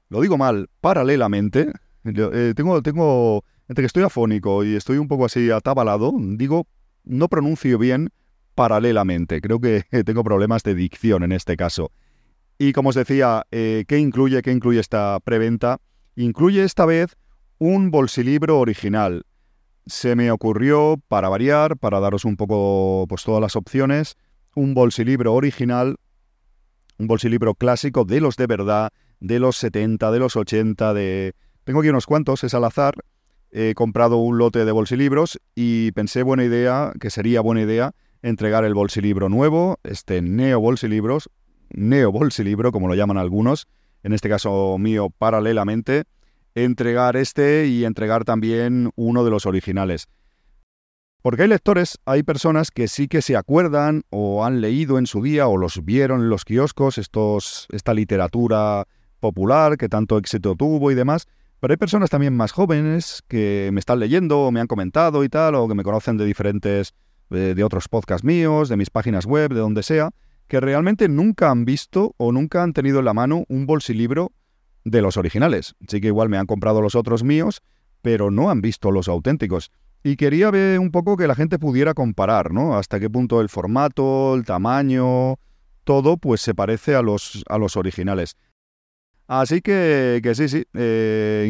Lo 0.08 0.20
digo 0.20 0.38
mal, 0.38 0.68
paralelamente. 0.80 1.72
Eh, 2.04 2.52
tengo, 2.54 2.82
tengo 2.82 3.44
entre 3.68 3.82
que 3.82 3.86
estoy 3.86 4.02
afónico 4.02 4.64
y 4.64 4.76
estoy 4.76 4.98
un 4.98 5.08
poco 5.08 5.24
así 5.24 5.50
atabalado, 5.50 6.12
digo, 6.18 6.66
no 7.04 7.28
pronuncio 7.28 7.78
bien 7.78 8.10
paralelamente. 8.54 9.40
Creo 9.40 9.60
que 9.60 9.84
tengo 10.04 10.22
problemas 10.24 10.62
de 10.62 10.74
dicción 10.74 11.22
en 11.22 11.32
este 11.32 11.56
caso. 11.56 11.90
Y 12.58 12.72
como 12.72 12.90
os 12.90 12.94
decía, 12.94 13.46
eh, 13.50 13.84
¿qué 13.88 13.98
incluye? 13.98 14.42
¿Qué 14.42 14.52
incluye 14.52 14.80
esta 14.80 15.18
preventa? 15.24 15.80
Incluye 16.14 16.62
esta 16.62 16.86
vez 16.86 17.16
un 17.58 17.90
bolsilibro 17.90 18.58
original. 18.60 19.26
Se 19.86 20.14
me 20.14 20.30
ocurrió, 20.30 21.00
para 21.08 21.28
variar, 21.28 21.76
para 21.76 22.00
daros 22.00 22.24
un 22.24 22.36
poco 22.36 23.06
pues 23.08 23.24
todas 23.24 23.40
las 23.40 23.56
opciones, 23.56 24.16
un 24.54 24.72
bolsilibro 24.72 25.34
original, 25.34 25.96
un 26.98 27.06
bolsilibro 27.06 27.54
clásico 27.54 28.04
de 28.04 28.20
los 28.20 28.36
de 28.36 28.46
verdad, 28.46 28.90
de 29.24 29.38
los 29.38 29.56
70, 29.56 30.10
de 30.10 30.18
los 30.18 30.36
80, 30.36 30.92
de... 30.92 31.34
Tengo 31.64 31.80
aquí 31.80 31.88
unos 31.88 32.04
cuantos, 32.04 32.44
es 32.44 32.52
al 32.52 32.64
azar, 32.64 32.94
he 33.50 33.74
comprado 33.74 34.18
un 34.18 34.36
lote 34.36 34.66
de 34.66 34.72
bolsilibros 34.72 35.40
y 35.54 35.92
pensé 35.92 36.22
buena 36.22 36.44
idea, 36.44 36.92
que 37.00 37.08
sería 37.08 37.40
buena 37.40 37.62
idea, 37.62 37.94
entregar 38.20 38.64
el 38.64 38.74
bolsilibro 38.74 39.30
nuevo, 39.30 39.78
este 39.82 40.20
neo 40.20 40.60
bolsilibros, 40.60 41.30
neo 41.70 42.12
bolsilibro, 42.12 42.70
como 42.70 42.86
lo 42.86 42.94
llaman 42.94 43.16
algunos, 43.16 43.66
en 44.02 44.12
este 44.12 44.28
caso 44.28 44.76
mío 44.78 45.08
paralelamente, 45.08 46.04
entregar 46.54 47.16
este 47.16 47.66
y 47.66 47.86
entregar 47.86 48.24
también 48.24 48.90
uno 48.94 49.24
de 49.24 49.30
los 49.30 49.46
originales. 49.46 50.08
Porque 51.22 51.42
hay 51.42 51.48
lectores, 51.48 51.98
hay 52.04 52.22
personas 52.24 52.70
que 52.70 52.88
sí 52.88 53.08
que 53.08 53.22
se 53.22 53.36
acuerdan 53.36 54.02
o 54.10 54.44
han 54.44 54.60
leído 54.60 54.98
en 54.98 55.06
su 55.06 55.22
día 55.22 55.48
o 55.48 55.56
los 55.56 55.82
vieron 55.82 56.20
en 56.20 56.28
los 56.28 56.44
kioscos, 56.44 56.98
estos, 56.98 57.66
esta 57.70 57.94
literatura 57.94 58.86
popular 59.24 59.78
que 59.78 59.88
tanto 59.88 60.18
éxito 60.18 60.54
tuvo 60.54 60.90
y 60.90 60.94
demás, 60.94 61.26
pero 61.58 61.72
hay 61.72 61.78
personas 61.78 62.10
también 62.10 62.36
más 62.36 62.52
jóvenes 62.52 63.22
que 63.26 63.70
me 63.72 63.80
están 63.80 63.98
leyendo 63.98 64.40
o 64.40 64.50
me 64.50 64.60
han 64.60 64.66
comentado 64.66 65.24
y 65.24 65.30
tal, 65.30 65.54
o 65.54 65.66
que 65.66 65.74
me 65.74 65.82
conocen 65.82 66.18
de 66.18 66.26
diferentes, 66.26 66.92
de, 67.30 67.64
otros 67.64 67.88
podcasts 67.88 68.22
míos, 68.22 68.68
de 68.68 68.76
mis 68.76 68.90
páginas 68.90 69.24
web, 69.24 69.54
de 69.54 69.60
donde 69.60 69.82
sea, 69.82 70.10
que 70.46 70.60
realmente 70.60 71.08
nunca 71.08 71.50
han 71.50 71.64
visto 71.64 72.14
o 72.18 72.32
nunca 72.32 72.62
han 72.62 72.74
tenido 72.74 72.98
en 72.98 73.06
la 73.06 73.14
mano 73.14 73.44
un 73.48 73.64
bolsilibro 73.64 74.32
de 74.84 75.00
los 75.00 75.16
originales. 75.16 75.74
Sí 75.88 76.02
que 76.02 76.08
igual 76.08 76.28
me 76.28 76.36
han 76.36 76.44
comprado 76.44 76.82
los 76.82 76.94
otros 76.94 77.24
míos, 77.24 77.62
pero 78.02 78.30
no 78.30 78.50
han 78.50 78.60
visto 78.60 78.90
los 78.90 79.08
auténticos. 79.08 79.70
Y 80.02 80.16
quería 80.16 80.50
ver 80.50 80.78
un 80.80 80.90
poco 80.90 81.16
que 81.16 81.26
la 81.26 81.34
gente 81.34 81.58
pudiera 81.58 81.94
comparar, 81.94 82.52
¿no? 82.52 82.76
Hasta 82.76 83.00
qué 83.00 83.08
punto 83.08 83.40
el 83.40 83.48
formato, 83.48 84.34
el 84.34 84.44
tamaño, 84.44 85.36
todo 85.84 86.18
pues 86.18 86.42
se 86.42 86.54
parece 86.54 86.94
a 86.94 87.00
los, 87.00 87.42
a 87.48 87.56
los 87.56 87.78
originales. 87.78 88.36
Así 89.26 89.62
que, 89.62 90.20
sí, 90.34 90.48
sí, 90.48 90.64
eh, 90.74 91.46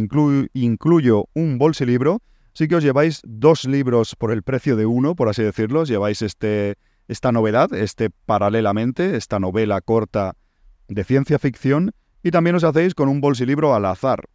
incluyo 0.54 1.28
un 1.34 1.58
bolsilibro. 1.58 2.22
Sí 2.52 2.68
que 2.68 2.76
os 2.76 2.84
lleváis 2.84 3.20
dos 3.24 3.64
libros 3.64 4.14
por 4.14 4.30
el 4.30 4.44
precio 4.44 4.76
de 4.76 4.86
uno, 4.86 5.16
por 5.16 5.28
así 5.28 5.42
decirlo. 5.42 5.84
lleváis 5.84 6.22
este, 6.22 6.76
esta 7.08 7.32
novedad, 7.32 7.72
este 7.74 8.10
paralelamente, 8.10 9.16
esta 9.16 9.40
novela 9.40 9.80
corta 9.80 10.36
de 10.88 11.02
ciencia 11.02 11.38
ficción. 11.38 11.92
Y 12.22 12.30
también 12.30 12.54
os 12.56 12.64
hacéis 12.64 12.94
con 12.94 13.08
un 13.08 13.20
bolsilibro 13.20 13.74
al 13.74 13.84
azar. 13.86 14.28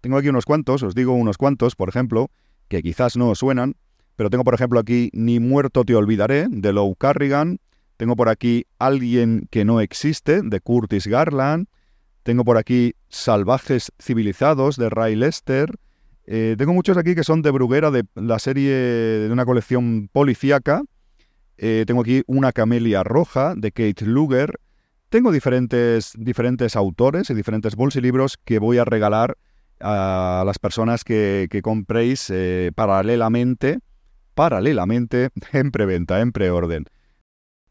Tengo 0.00 0.16
aquí 0.16 0.28
unos 0.28 0.44
cuantos, 0.44 0.82
os 0.82 0.94
digo 0.94 1.12
unos 1.12 1.36
cuantos, 1.36 1.74
por 1.76 1.88
ejemplo, 1.88 2.30
que 2.68 2.82
quizás 2.82 3.16
no 3.16 3.30
os 3.30 3.38
suenan, 3.38 3.76
pero 4.16 4.30
tengo 4.30 4.44
por 4.44 4.54
ejemplo 4.54 4.80
aquí 4.80 5.10
Ni 5.12 5.40
muerto 5.40 5.84
te 5.84 5.94
olvidaré, 5.94 6.46
de 6.48 6.72
Lou 6.72 6.94
Carrigan. 6.94 7.58
Tengo 7.96 8.16
por 8.16 8.28
aquí 8.28 8.66
Alguien 8.78 9.46
que 9.50 9.64
no 9.64 9.80
existe, 9.80 10.42
de 10.42 10.60
Curtis 10.60 11.06
Garland. 11.06 11.66
Tengo 12.22 12.44
por 12.44 12.56
aquí 12.56 12.94
Salvajes 13.08 13.92
Civilizados 14.00 14.76
de 14.76 14.88
Ray 14.90 15.16
Lester. 15.16 15.74
Eh, 16.24 16.54
tengo 16.56 16.72
muchos 16.72 16.96
aquí 16.96 17.14
que 17.14 17.24
son 17.24 17.42
de 17.42 17.50
Bruguera, 17.50 17.90
de 17.90 18.04
la 18.14 18.38
serie 18.38 18.72
de 18.72 19.30
una 19.32 19.44
colección 19.44 20.08
policíaca. 20.12 20.82
Eh, 21.58 21.84
tengo 21.86 22.02
aquí 22.02 22.22
Una 22.26 22.52
Camelia 22.52 23.02
Roja 23.02 23.54
de 23.56 23.72
Kate 23.72 24.06
Luger. 24.06 24.60
Tengo 25.08 25.32
diferentes, 25.32 26.12
diferentes 26.16 26.76
autores 26.76 27.28
y 27.28 27.34
diferentes 27.34 27.74
bolsilibros 27.74 28.38
que 28.44 28.60
voy 28.60 28.78
a 28.78 28.84
regalar 28.84 29.36
a 29.80 30.44
las 30.46 30.60
personas 30.60 31.02
que, 31.02 31.60
compréis 31.62 32.30
eh, 32.30 32.70
paralelamente, 32.74 33.80
paralelamente 34.34 35.30
en 35.52 35.72
preventa, 35.72 36.20
en 36.20 36.30
preorden. 36.30 36.84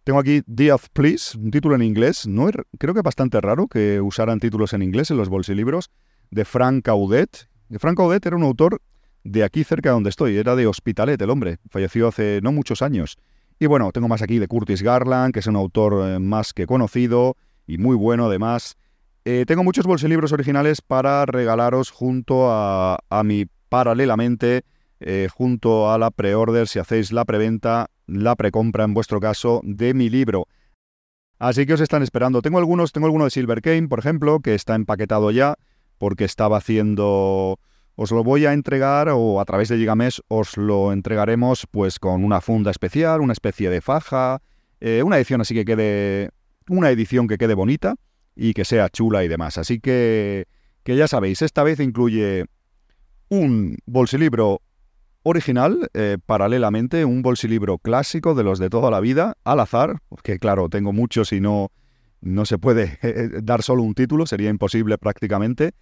Tengo 0.03 0.17
aquí 0.17 0.41
The 0.51 0.71
of 0.71 0.89
Please, 0.93 1.37
un 1.37 1.51
título 1.51 1.75
en 1.75 1.83
inglés. 1.83 2.25
No 2.25 2.49
creo 2.79 2.93
que 2.95 3.01
es 3.01 3.03
bastante 3.03 3.39
raro 3.39 3.67
que 3.67 4.01
usaran 4.01 4.39
títulos 4.39 4.73
en 4.73 4.81
inglés 4.81 5.11
en 5.11 5.17
los 5.17 5.29
bolsilibros, 5.29 5.91
de 6.31 6.43
Frank 6.43 6.83
Caudet. 6.85 7.47
Frank 7.77 7.97
Caudet 7.97 8.25
era 8.25 8.35
un 8.35 8.41
autor 8.41 8.81
de 9.23 9.43
aquí 9.43 9.63
cerca 9.63 9.89
de 9.89 9.93
donde 9.93 10.09
estoy, 10.09 10.37
era 10.37 10.55
de 10.55 10.65
Hospitalet 10.65 11.21
el 11.21 11.29
hombre, 11.29 11.59
falleció 11.69 12.07
hace 12.07 12.39
no 12.41 12.51
muchos 12.51 12.81
años. 12.81 13.17
Y 13.59 13.67
bueno, 13.67 13.91
tengo 13.91 14.07
más 14.07 14.23
aquí 14.23 14.39
de 14.39 14.47
Curtis 14.47 14.81
Garland, 14.81 15.33
que 15.33 15.39
es 15.41 15.45
un 15.45 15.55
autor 15.55 16.09
eh, 16.09 16.17
más 16.17 16.53
que 16.53 16.65
conocido 16.65 17.37
y 17.67 17.77
muy 17.77 17.95
bueno 17.95 18.25
además. 18.25 18.77
Eh, 19.23 19.45
tengo 19.45 19.63
muchos 19.63 19.85
bolsilibros 19.85 20.31
originales 20.31 20.81
para 20.81 21.27
regalaros 21.27 21.91
junto 21.91 22.49
a, 22.49 22.97
a 23.07 23.23
mi 23.23 23.45
paralelamente, 23.69 24.63
eh, 24.99 25.27
junto 25.31 25.91
a 25.91 25.99
la 25.99 26.09
preorder, 26.09 26.67
si 26.67 26.79
hacéis 26.79 27.11
la 27.11 27.23
preventa 27.23 27.91
la 28.11 28.35
precompra 28.35 28.83
en 28.83 28.93
vuestro 28.93 29.19
caso 29.19 29.61
de 29.63 29.93
mi 29.93 30.09
libro. 30.09 30.47
Así 31.39 31.65
que 31.65 31.73
os 31.73 31.81
están 31.81 32.03
esperando. 32.03 32.41
Tengo 32.41 32.59
algunos, 32.59 32.91
tengo 32.91 33.07
alguno 33.07 33.25
de 33.25 33.31
Silver 33.31 33.61
Cane, 33.61 33.87
por 33.87 33.99
ejemplo, 33.99 34.41
que 34.41 34.53
está 34.53 34.75
empaquetado 34.75 35.31
ya, 35.31 35.55
porque 35.97 36.25
estaba 36.25 36.57
haciendo. 36.57 37.59
Os 37.95 38.11
lo 38.11 38.23
voy 38.23 38.45
a 38.45 38.53
entregar 38.53 39.09
o 39.09 39.39
a 39.39 39.45
través 39.45 39.69
de 39.69 39.77
Gigamesh 39.77 40.21
os 40.27 40.55
lo 40.57 40.93
entregaremos 40.93 41.67
pues 41.69 41.99
con 41.99 42.23
una 42.23 42.41
funda 42.41 42.71
especial, 42.71 43.21
una 43.21 43.33
especie 43.33 43.69
de 43.69 43.81
faja, 43.81 44.41
eh, 44.79 45.03
una 45.03 45.17
edición 45.17 45.41
así 45.41 45.53
que 45.53 45.65
quede. 45.65 46.29
Una 46.69 46.89
edición 46.91 47.27
que 47.27 47.37
quede 47.37 47.55
bonita 47.55 47.95
y 48.35 48.53
que 48.53 48.63
sea 48.63 48.89
chula 48.89 49.23
y 49.23 49.27
demás. 49.27 49.57
Así 49.57 49.79
que, 49.79 50.45
que 50.83 50.95
ya 50.95 51.07
sabéis, 51.07 51.41
esta 51.41 51.63
vez 51.63 51.79
incluye 51.79 52.45
un 53.29 53.77
bolsilibro 53.85 54.61
original, 55.23 55.89
eh, 55.93 56.17
paralelamente, 56.25 57.05
un 57.05 57.21
bolsilibro 57.21 57.77
clásico 57.77 58.35
de 58.35 58.43
los 58.43 58.59
de 58.59 58.69
toda 58.69 58.91
la 58.91 58.99
vida, 58.99 59.37
al 59.43 59.59
azar, 59.59 59.99
porque 60.09 60.39
claro, 60.39 60.69
tengo 60.69 60.93
muchos 60.93 61.31
y 61.31 61.39
no, 61.39 61.71
no 62.21 62.45
se 62.45 62.57
puede 62.57 62.97
eh, 63.01 63.29
dar 63.43 63.63
solo 63.63 63.83
un 63.83 63.93
título, 63.93 64.25
sería 64.25 64.49
imposible 64.49 64.97
prácticamente. 64.97 65.73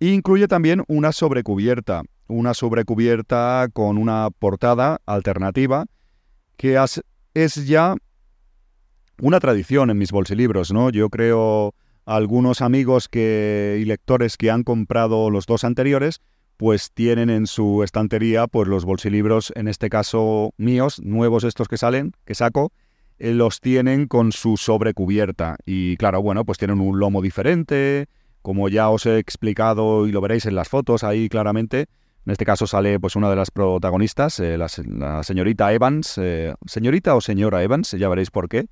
incluye 0.00 0.48
también 0.48 0.82
una 0.88 1.12
sobrecubierta, 1.12 2.02
una 2.26 2.54
sobrecubierta 2.54 3.68
con 3.72 3.98
una 3.98 4.28
portada 4.30 5.00
alternativa, 5.06 5.86
que 6.56 6.82
es 7.34 7.66
ya 7.66 7.96
una 9.20 9.40
tradición 9.40 9.90
en 9.90 9.98
mis 9.98 10.12
bolsilibros, 10.12 10.72
¿no? 10.72 10.90
Yo 10.90 11.08
creo 11.08 11.74
algunos 12.04 12.60
amigos 12.60 13.08
que, 13.08 13.78
y 13.80 13.84
lectores 13.84 14.36
que 14.36 14.50
han 14.50 14.62
comprado 14.62 15.30
los 15.30 15.46
dos 15.46 15.64
anteriores, 15.64 16.20
pues 16.56 16.92
tienen 16.92 17.30
en 17.30 17.46
su 17.46 17.82
estantería 17.82 18.46
pues 18.46 18.68
los 18.68 18.84
bolsilibros, 18.84 19.52
en 19.56 19.68
este 19.68 19.88
caso 19.88 20.52
míos, 20.56 21.00
nuevos 21.02 21.44
estos 21.44 21.68
que 21.68 21.76
salen, 21.76 22.12
que 22.24 22.34
saco, 22.34 22.72
eh, 23.18 23.32
los 23.32 23.60
tienen 23.60 24.06
con 24.06 24.32
su 24.32 24.56
sobrecubierta. 24.56 25.56
Y 25.66 25.96
claro, 25.96 26.22
bueno, 26.22 26.44
pues 26.44 26.58
tienen 26.58 26.80
un 26.80 26.98
lomo 26.98 27.22
diferente, 27.22 28.06
como 28.42 28.68
ya 28.68 28.90
os 28.90 29.06
he 29.06 29.18
explicado 29.18 30.06
y 30.06 30.12
lo 30.12 30.20
veréis 30.20 30.46
en 30.46 30.54
las 30.54 30.68
fotos 30.68 31.04
ahí 31.04 31.28
claramente. 31.28 31.86
En 32.26 32.32
este 32.32 32.44
caso 32.44 32.66
sale 32.66 32.98
pues 33.00 33.16
una 33.16 33.28
de 33.28 33.36
las 33.36 33.50
protagonistas, 33.50 34.40
eh, 34.40 34.56
la, 34.56 34.68
señorita 35.22 35.72
Evans, 35.72 36.18
eh, 36.18 36.54
señorita 36.66 37.14
o 37.14 37.20
señora 37.20 37.62
Evans, 37.62 37.90
ya 37.92 38.08
veréis 38.08 38.30
por 38.30 38.48
qué, 38.48 38.66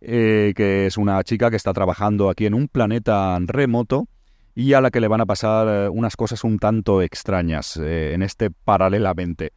que 0.00 0.86
es 0.86 0.96
una 0.98 1.22
chica 1.22 1.50
que 1.50 1.56
está 1.56 1.72
trabajando 1.72 2.28
aquí 2.28 2.46
en 2.46 2.54
un 2.54 2.68
planeta 2.68 3.38
remoto 3.40 4.06
y 4.54 4.72
a 4.74 4.80
la 4.80 4.90
que 4.90 5.00
le 5.00 5.08
van 5.08 5.20
a 5.20 5.26
pasar 5.26 5.90
unas 5.90 6.16
cosas 6.16 6.44
un 6.44 6.58
tanto 6.58 7.02
extrañas 7.02 7.76
en 7.76 8.22
este 8.22 8.50
paralelamente. 8.50 9.52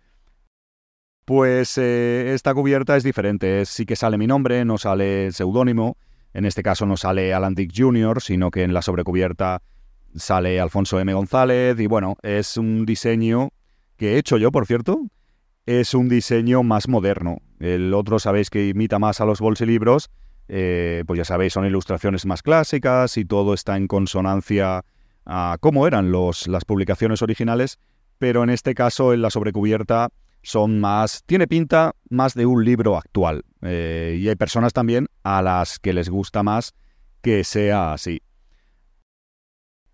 Pues 1.28 1.78
eh, 1.78 2.34
esta 2.34 2.54
cubierta 2.54 2.96
es 2.96 3.04
diferente, 3.04 3.66
sí 3.66 3.86
que 3.86 3.98
sale 3.98 4.18
mi 4.18 4.28
nombre, 4.28 4.64
no 4.64 4.78
sale 4.78 5.34
seudónimo, 5.34 5.98
en 6.34 6.46
este 6.46 6.64
caso 6.64 6.86
no 6.86 6.96
sale 6.96 7.34
Alan 7.34 7.54
Dick 7.54 7.74
Jr., 7.76 8.22
sino 8.22 8.50
que 8.50 8.64
en 8.64 8.74
la 8.74 8.82
sobrecubierta 8.82 9.62
sale 10.16 10.60
Alfonso 10.62 11.00
M. 11.02 11.14
González 11.14 11.78
y 11.80 11.88
bueno, 11.88 12.16
es 12.24 12.56
un 12.56 12.86
diseño 12.86 13.50
que 13.98 14.14
he 14.14 14.18
hecho 14.18 14.38
yo, 14.38 14.54
por 14.54 14.66
cierto, 14.66 15.02
es 15.66 15.94
un 15.94 16.08
diseño 16.08 16.64
más 16.64 16.88
moderno. 16.88 17.40
El 17.60 17.94
otro 17.94 18.20
sabéis 18.20 18.50
que 18.50 18.70
imita 18.70 18.98
más 18.98 19.20
a 19.20 19.26
los 19.26 19.42
bolsilibros, 19.42 20.10
eh, 20.48 21.04
pues 21.06 21.18
ya 21.18 21.26
sabéis, 21.26 21.54
son 21.54 21.66
ilustraciones 21.66 22.26
más 22.26 22.42
clásicas 22.42 23.18
y 23.18 23.26
todo 23.26 23.54
está 23.54 23.78
en 23.78 23.88
consonancia 23.88 24.84
a 25.26 25.58
cómo 25.60 25.88
eran 25.88 26.12
las 26.12 26.66
publicaciones 26.66 27.22
originales, 27.22 27.80
pero 28.18 28.44
en 28.44 28.50
este 28.50 28.74
caso 28.74 29.14
en 29.14 29.22
la 29.22 29.30
sobrecubierta 29.30 30.10
son 30.42 30.80
más, 30.80 31.24
tiene 31.26 31.48
pinta 31.48 31.94
más 32.10 32.34
de 32.34 32.46
un 32.46 32.64
libro 32.64 32.98
actual. 32.98 33.44
Eh, 33.62 34.18
y 34.22 34.30
hay 34.30 34.36
personas 34.36 34.72
también 34.72 35.08
a 35.24 35.42
las 35.42 35.80
que 35.80 35.94
les 35.94 36.10
gusta 36.10 36.44
más 36.44 36.74
que 37.22 37.44
sea 37.44 37.94
así. 37.94 38.22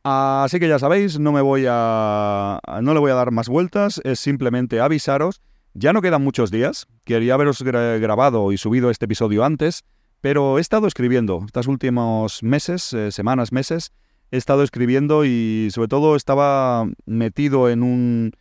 Así 0.03 0.59
que 0.59 0.67
ya 0.67 0.79
sabéis, 0.79 1.17
no 1.17 1.31
me 1.31 1.41
voy 1.41 1.65
a. 1.67 2.59
no 2.81 2.93
le 2.93 2.99
voy 2.99 3.11
a 3.11 3.15
dar 3.15 3.31
más 3.31 3.47
vueltas, 3.47 4.01
es 4.03 4.19
simplemente 4.19 4.81
avisaros. 4.81 5.41
Ya 5.73 5.93
no 5.93 6.01
quedan 6.01 6.23
muchos 6.23 6.51
días. 6.51 6.87
Quería 7.05 7.33
haberos 7.35 7.63
grabado 7.63 8.51
y 8.51 8.57
subido 8.57 8.89
este 8.91 9.05
episodio 9.05 9.43
antes, 9.45 9.83
pero 10.23 10.57
he 10.57 10.61
estado 10.61 10.87
escribiendo. 10.87 11.41
Estos 11.45 11.67
últimos 11.67 12.43
meses, 12.43 12.93
eh, 12.93 13.11
semanas, 13.11 13.51
meses, 13.51 13.91
he 14.31 14.37
estado 14.37 14.63
escribiendo 14.63 15.25
y 15.25 15.67
sobre 15.71 15.89
todo 15.89 16.15
estaba 16.15 16.87
metido 17.05 17.69
en 17.69 17.83
un 17.83 18.31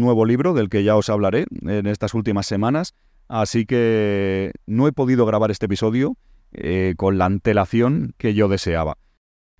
nuevo 0.00 0.24
libro 0.24 0.54
del 0.54 0.68
que 0.68 0.84
ya 0.84 0.94
os 0.94 1.10
hablaré 1.10 1.46
en 1.62 1.88
estas 1.88 2.14
últimas 2.14 2.46
semanas, 2.46 2.94
así 3.26 3.66
que 3.66 4.52
no 4.66 4.86
he 4.86 4.92
podido 4.92 5.26
grabar 5.26 5.50
este 5.50 5.66
episodio 5.66 6.16
eh, 6.52 6.94
con 6.96 7.18
la 7.18 7.24
antelación 7.24 8.14
que 8.16 8.34
yo 8.34 8.46
deseaba. 8.46 8.96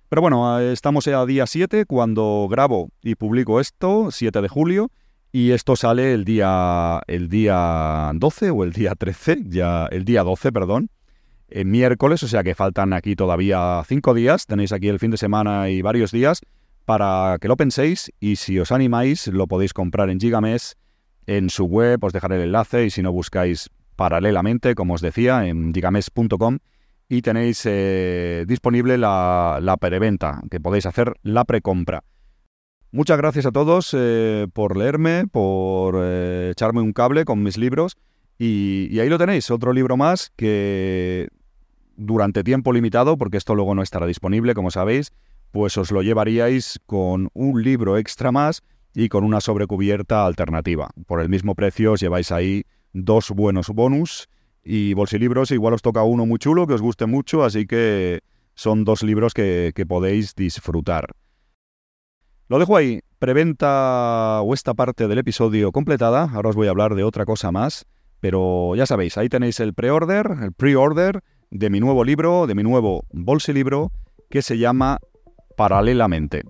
Pero 0.07 0.21
bueno, 0.21 0.57
estamos 0.61 1.09
a 1.09 1.25
día 1.25 1.45
7 1.45 1.85
cuando 1.85 2.47
grabo 2.49 2.89
y 3.01 3.15
publico 3.15 3.59
esto, 3.59 4.11
7 4.11 4.41
de 4.41 4.47
julio, 4.47 4.91
y 5.33 5.51
esto 5.51 5.75
sale 5.75 6.13
el 6.13 6.23
día, 6.23 7.01
el 7.07 7.27
día 7.27 8.11
12 8.15 8.49
o 8.51 8.63
el 8.63 8.71
día 8.71 8.95
13, 8.95 9.43
ya 9.47 9.87
el 9.87 10.05
día 10.05 10.23
12, 10.23 10.53
perdón, 10.53 10.89
el 11.49 11.65
miércoles, 11.65 12.23
o 12.23 12.27
sea 12.27 12.43
que 12.43 12.55
faltan 12.55 12.93
aquí 12.93 13.15
todavía 13.15 13.83
5 13.87 14.13
días, 14.13 14.45
tenéis 14.47 14.71
aquí 14.71 14.87
el 14.87 14.99
fin 14.99 15.11
de 15.11 15.17
semana 15.17 15.69
y 15.69 15.81
varios 15.81 16.11
días, 16.11 16.41
para 16.85 17.37
que 17.39 17.47
lo 17.47 17.57
penséis 17.57 18.11
y 18.19 18.35
si 18.35 18.59
os 18.59 18.71
animáis 18.71 19.27
lo 19.27 19.47
podéis 19.47 19.73
comprar 19.73 20.09
en 20.09 20.19
Gigames, 20.19 20.75
en 21.25 21.49
su 21.49 21.65
web, 21.65 22.03
os 22.03 22.13
dejaré 22.13 22.35
el 22.37 22.43
enlace 22.43 22.85
y 22.85 22.89
si 22.89 23.01
no 23.01 23.11
buscáis 23.11 23.69
paralelamente, 23.95 24.75
como 24.75 24.95
os 24.95 25.01
decía, 25.01 25.47
en 25.47 25.73
gigames.com 25.73 26.59
y 27.09 27.21
tenéis 27.21 27.61
eh, 27.65 28.45
disponible 28.47 28.97
la, 28.97 29.59
la, 29.61 29.77
preventa, 29.77 30.41
que 30.49 30.59
podéis 30.59 30.85
hacer 30.85 31.13
la 31.21 31.45
precompra. 31.45 32.03
Muchas 32.91 33.17
gracias 33.17 33.45
a 33.45 33.51
todos 33.51 33.95
eh, 33.97 34.47
por 34.53 34.77
leerme, 34.77 35.25
por 35.31 35.95
eh, 35.99 36.49
echarme 36.51 36.81
un 36.81 36.93
cable 36.93 37.25
con 37.25 37.41
mis 37.43 37.57
libros 37.57 37.97
y 38.37 38.99
ahí 38.99 39.07
lo 39.07 39.17
tenéis, 39.17 39.49
otro 39.51 39.71
libro 39.71 39.95
más 39.95 40.31
que 40.35 41.29
durante 41.95 42.43
tiempo 42.43 42.73
limitado, 42.73 43.17
porque 43.17 43.37
esto 43.37 43.55
luego 43.55 43.75
no 43.75 43.81
estará 43.81 44.05
disponible, 44.05 44.53
como 44.53 44.71
sabéis, 44.71 45.11
pues 45.51 45.77
os 45.77 45.91
lo 45.91 46.01
llevaríais 46.01 46.79
con 46.85 47.29
un 47.33 47.61
libro 47.61 47.97
extra 47.97 48.31
más 48.31 48.63
y 48.93 49.09
con 49.09 49.23
una 49.23 49.41
sobrecubierta 49.41 50.25
alternativa. 50.25 50.89
Por 51.05 51.21
el 51.21 51.29
mismo 51.29 51.55
precio 51.55 51.93
os 51.93 51.99
lleváis 51.99 52.31
ahí 52.31 52.63
dos 52.93 53.31
buenos 53.31 53.69
bonus 53.69 54.29
y 54.63 54.93
bolsilibros 54.93 55.51
igual 55.51 55.73
os 55.73 55.81
toca 55.81 56.03
uno 56.03 56.25
muy 56.25 56.39
chulo 56.39 56.67
que 56.67 56.73
os 56.73 56.81
guste 56.81 57.05
mucho, 57.05 57.43
así 57.43 57.65
que 57.65 58.21
son 58.55 58.83
dos 58.83 59.03
libros 59.03 59.33
que, 59.33 59.71
que 59.75 59.85
podéis 59.85 60.35
disfrutar. 60.35 61.07
Lo 62.47 62.59
dejo 62.59 62.77
ahí, 62.77 63.01
preventa 63.19 64.41
o 64.41 64.53
esta 64.53 64.73
parte 64.73 65.07
del 65.07 65.17
episodio 65.17 65.71
completada, 65.71 66.29
ahora 66.33 66.49
os 66.49 66.55
voy 66.55 66.67
a 66.67 66.71
hablar 66.71 66.93
de 66.95 67.03
otra 67.03 67.25
cosa 67.25 67.51
más, 67.51 67.85
pero 68.19 68.75
ya 68.75 68.85
sabéis, 68.85 69.17
ahí 69.17 69.29
tenéis 69.29 69.59
el 69.59 69.73
pre-order, 69.73 70.37
el 70.41 70.53
pre-order 70.53 71.21
de 71.53 71.69
mi 71.69 71.79
nuevo 71.79 72.03
libro, 72.03 72.47
de 72.47 72.55
mi 72.55 72.63
nuevo 72.63 73.05
bolsilibro, 73.11 73.91
que 74.31 74.41
se 74.41 74.57
llama 74.57 74.97
paralelamente. 75.55 76.41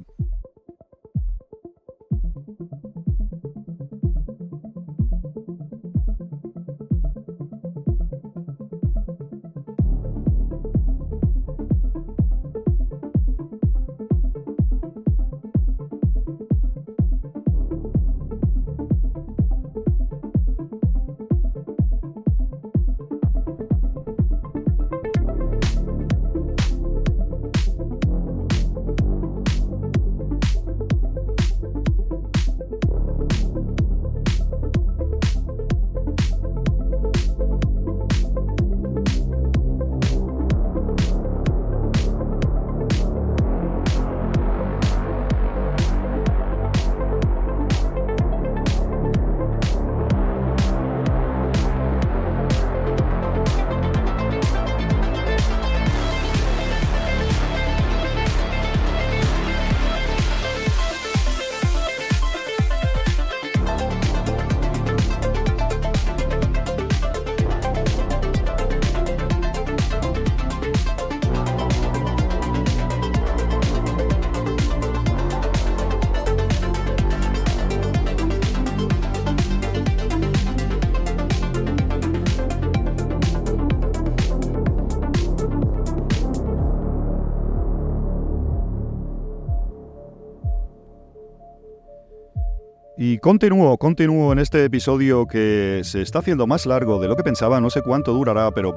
Continúo, 93.23 93.77
continúo 93.77 94.33
en 94.33 94.39
este 94.39 94.65
episodio 94.65 95.25
que 95.27 95.79
se 95.85 96.01
está 96.01 96.19
haciendo 96.19 96.45
más 96.45 96.65
largo 96.65 96.99
de 96.99 97.07
lo 97.07 97.15
que 97.15 97.23
pensaba, 97.23 97.61
no 97.61 97.69
sé 97.69 97.81
cuánto 97.81 98.11
durará, 98.11 98.51
pero 98.51 98.75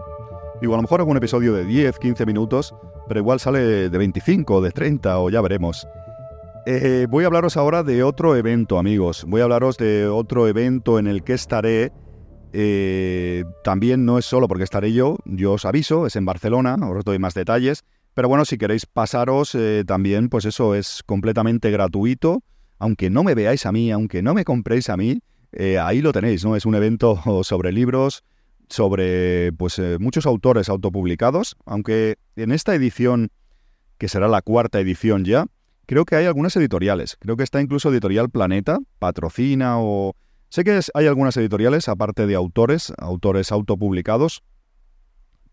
digo, 0.60 0.74
a 0.74 0.76
lo 0.76 0.82
mejor 0.82 1.00
algún 1.00 1.16
episodio 1.16 1.52
de 1.52 1.64
10, 1.64 1.98
15 1.98 2.24
minutos, 2.26 2.72
pero 3.08 3.18
igual 3.18 3.40
sale 3.40 3.58
de 3.90 3.98
25, 3.98 4.60
de 4.60 4.70
30 4.70 5.18
o 5.18 5.30
ya 5.30 5.40
veremos. 5.40 5.88
Eh, 6.64 7.08
voy 7.10 7.24
a 7.24 7.26
hablaros 7.26 7.56
ahora 7.56 7.82
de 7.82 8.04
otro 8.04 8.36
evento, 8.36 8.78
amigos. 8.78 9.24
Voy 9.26 9.40
a 9.40 9.44
hablaros 9.44 9.78
de 9.78 10.06
otro 10.06 10.46
evento 10.46 11.00
en 11.00 11.08
el 11.08 11.24
que 11.24 11.32
estaré. 11.32 11.90
Eh, 12.52 13.42
también 13.64 14.04
no 14.04 14.16
es 14.16 14.26
solo 14.26 14.46
porque 14.46 14.62
estaré 14.62 14.92
yo, 14.92 15.16
yo 15.24 15.54
os 15.54 15.64
aviso, 15.64 16.06
es 16.06 16.14
en 16.14 16.24
Barcelona, 16.24 16.76
os 16.88 17.04
doy 17.04 17.18
más 17.18 17.34
detalles. 17.34 17.82
Pero 18.14 18.28
bueno, 18.28 18.44
si 18.44 18.58
queréis 18.58 18.86
pasaros, 18.86 19.56
eh, 19.56 19.82
también, 19.84 20.28
pues 20.28 20.44
eso 20.44 20.76
es 20.76 21.02
completamente 21.04 21.72
gratuito 21.72 22.44
aunque 22.78 23.10
no 23.10 23.24
me 23.24 23.34
veáis 23.34 23.66
a 23.66 23.72
mí, 23.72 23.90
aunque 23.90 24.22
no 24.22 24.34
me 24.34 24.44
compréis 24.44 24.88
a 24.88 24.96
mí, 24.96 25.20
eh, 25.52 25.78
ahí 25.78 26.02
lo 26.02 26.12
tenéis, 26.12 26.44
¿no? 26.44 26.56
Es 26.56 26.66
un 26.66 26.74
evento 26.74 27.20
sobre 27.44 27.72
libros 27.72 28.22
sobre 28.68 29.52
pues, 29.52 29.78
eh, 29.78 29.98
muchos 30.00 30.26
autores 30.26 30.68
autopublicados, 30.68 31.56
aunque 31.64 32.16
en 32.36 32.52
esta 32.52 32.74
edición, 32.74 33.30
que 33.98 34.08
será 34.08 34.28
la 34.28 34.42
cuarta 34.42 34.80
edición 34.80 35.24
ya, 35.24 35.46
creo 35.86 36.04
que 36.04 36.16
hay 36.16 36.26
algunas 36.26 36.56
editoriales. 36.56 37.16
Creo 37.20 37.36
que 37.36 37.44
está 37.44 37.60
incluso 37.60 37.90
Editorial 37.90 38.30
Planeta, 38.30 38.78
patrocina 38.98 39.78
o... 39.78 40.14
Sé 40.48 40.62
que 40.62 40.78
hay 40.94 41.06
algunas 41.06 41.36
editoriales, 41.36 41.88
aparte 41.88 42.26
de 42.26 42.36
autores, 42.36 42.92
autores 42.98 43.50
autopublicados. 43.50 44.42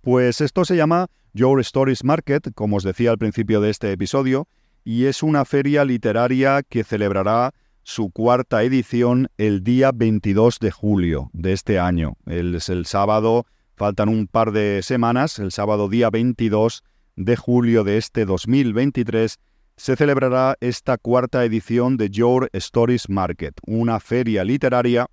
Pues 0.02 0.40
esto 0.40 0.66
se 0.66 0.76
llama 0.76 1.08
Your 1.34 1.60
Stories 1.62 2.04
Market, 2.04 2.54
como 2.54 2.78
os 2.78 2.84
decía 2.84 3.10
al 3.10 3.18
principio 3.18 3.60
de 3.60 3.72
este 3.72 3.92
episodio, 3.92 4.48
y 4.84 5.06
es 5.06 5.24
una 5.24 5.46
feria 5.46 5.86
literaria 5.86 6.62
que 6.64 6.84
celebrará 6.84 7.54
su 7.84 8.10
cuarta 8.12 8.64
edición 8.64 9.30
el 9.38 9.64
día 9.64 9.92
22 9.94 10.60
de 10.60 10.72
julio 10.72 11.30
de 11.34 11.54
este 11.54 11.80
año. 11.80 12.16
es 12.26 12.70
el 12.70 12.86
sábado, 12.86 13.46
faltan 13.76 14.10
un 14.10 14.28
par 14.28 14.52
de 14.52 14.82
semanas, 14.84 15.40
el 15.40 15.52
sábado 15.52 15.90
día 15.90 16.10
22 16.10 16.84
de 17.16 17.36
julio 17.36 17.84
de 17.84 17.98
este 17.98 18.26
2023 18.26 19.40
se 19.76 19.96
celebrará 19.96 20.56
esta 20.62 20.98
cuarta 20.98 21.44
edición 21.44 21.98
de 21.98 22.10
Your 22.10 22.50
Stories 22.54 23.10
Market, 23.10 23.56
una 23.66 24.00
feria 24.00 24.44
literaria 24.44 25.08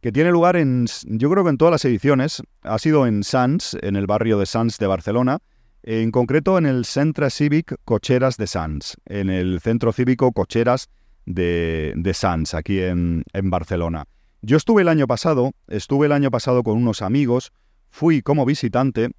que 0.00 0.12
tiene 0.12 0.30
lugar 0.30 0.56
en, 0.56 0.86
yo 1.04 1.30
creo 1.30 1.44
que 1.44 1.50
en 1.50 1.56
todas 1.56 1.72
las 1.72 1.84
ediciones, 1.86 2.42
ha 2.62 2.78
sido 2.78 3.06
en 3.06 3.24
Sants, 3.24 3.74
en 3.80 3.96
el 3.96 4.06
barrio 4.06 4.38
de 4.38 4.44
Sants 4.44 4.78
de 4.78 4.86
Barcelona, 4.86 5.38
en 5.86 6.10
concreto 6.10 6.56
en 6.56 6.64
el 6.64 6.86
Centre 6.86 7.30
Cívic 7.30 7.76
Cocheras 7.84 8.38
de 8.38 8.46
Sants, 8.46 8.96
en 9.04 9.28
el 9.28 9.60
Centro 9.60 9.92
Cívico 9.92 10.32
Cocheras 10.32 10.88
de, 11.26 11.92
de 11.94 12.16
aquí 12.54 12.80
en, 12.80 13.22
en 13.34 13.50
Barcelona. 13.50 14.06
Yo 14.40 14.56
estuve 14.56 14.80
el 14.80 14.88
año 14.88 15.06
pasado, 15.06 15.52
estuve 15.68 16.06
el 16.06 16.12
año 16.12 16.30
pasado 16.30 16.62
con 16.62 16.78
unos 16.78 17.02
amigos, 17.02 17.52
fui 17.90 18.22
como 18.22 18.46
visitante 18.46 19.10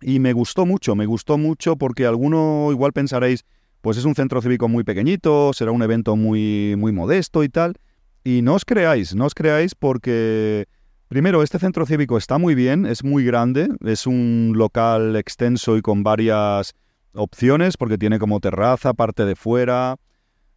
y 0.00 0.20
me 0.20 0.32
gustó 0.32 0.64
mucho, 0.64 0.94
me 0.94 1.04
gustó 1.04 1.36
mucho 1.36 1.76
porque 1.76 2.06
alguno 2.06 2.68
igual 2.70 2.94
pensaréis, 2.94 3.44
pues 3.82 3.98
es 3.98 4.06
un 4.06 4.14
centro 4.14 4.40
cívico 4.40 4.68
muy 4.68 4.84
pequeñito, 4.84 5.52
será 5.52 5.70
un 5.70 5.82
evento 5.82 6.16
muy, 6.16 6.76
muy 6.78 6.92
modesto 6.92 7.44
y 7.44 7.50
tal. 7.50 7.74
Y 8.24 8.40
no 8.40 8.54
os 8.54 8.64
creáis, 8.64 9.14
no 9.14 9.26
os 9.26 9.34
creáis 9.34 9.74
porque 9.74 10.66
Primero, 11.12 11.42
este 11.42 11.58
centro 11.58 11.84
cívico 11.84 12.16
está 12.16 12.38
muy 12.38 12.54
bien, 12.54 12.86
es 12.86 13.04
muy 13.04 13.22
grande, 13.22 13.68
es 13.84 14.06
un 14.06 14.54
local 14.56 15.14
extenso 15.14 15.76
y 15.76 15.82
con 15.82 16.02
varias 16.02 16.72
opciones, 17.12 17.76
porque 17.76 17.98
tiene 17.98 18.18
como 18.18 18.40
terraza, 18.40 18.94
parte 18.94 19.26
de 19.26 19.36
fuera. 19.36 19.96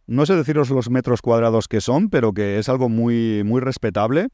No 0.06 0.24
sé 0.24 0.34
deciros 0.34 0.70
los 0.70 0.88
metros 0.88 1.20
cuadrados 1.20 1.68
que 1.68 1.82
son, 1.82 2.08
pero 2.08 2.32
que 2.32 2.58
es 2.58 2.70
algo 2.70 2.88
muy, 2.88 3.42
muy 3.44 3.60
respetable. 3.60 4.28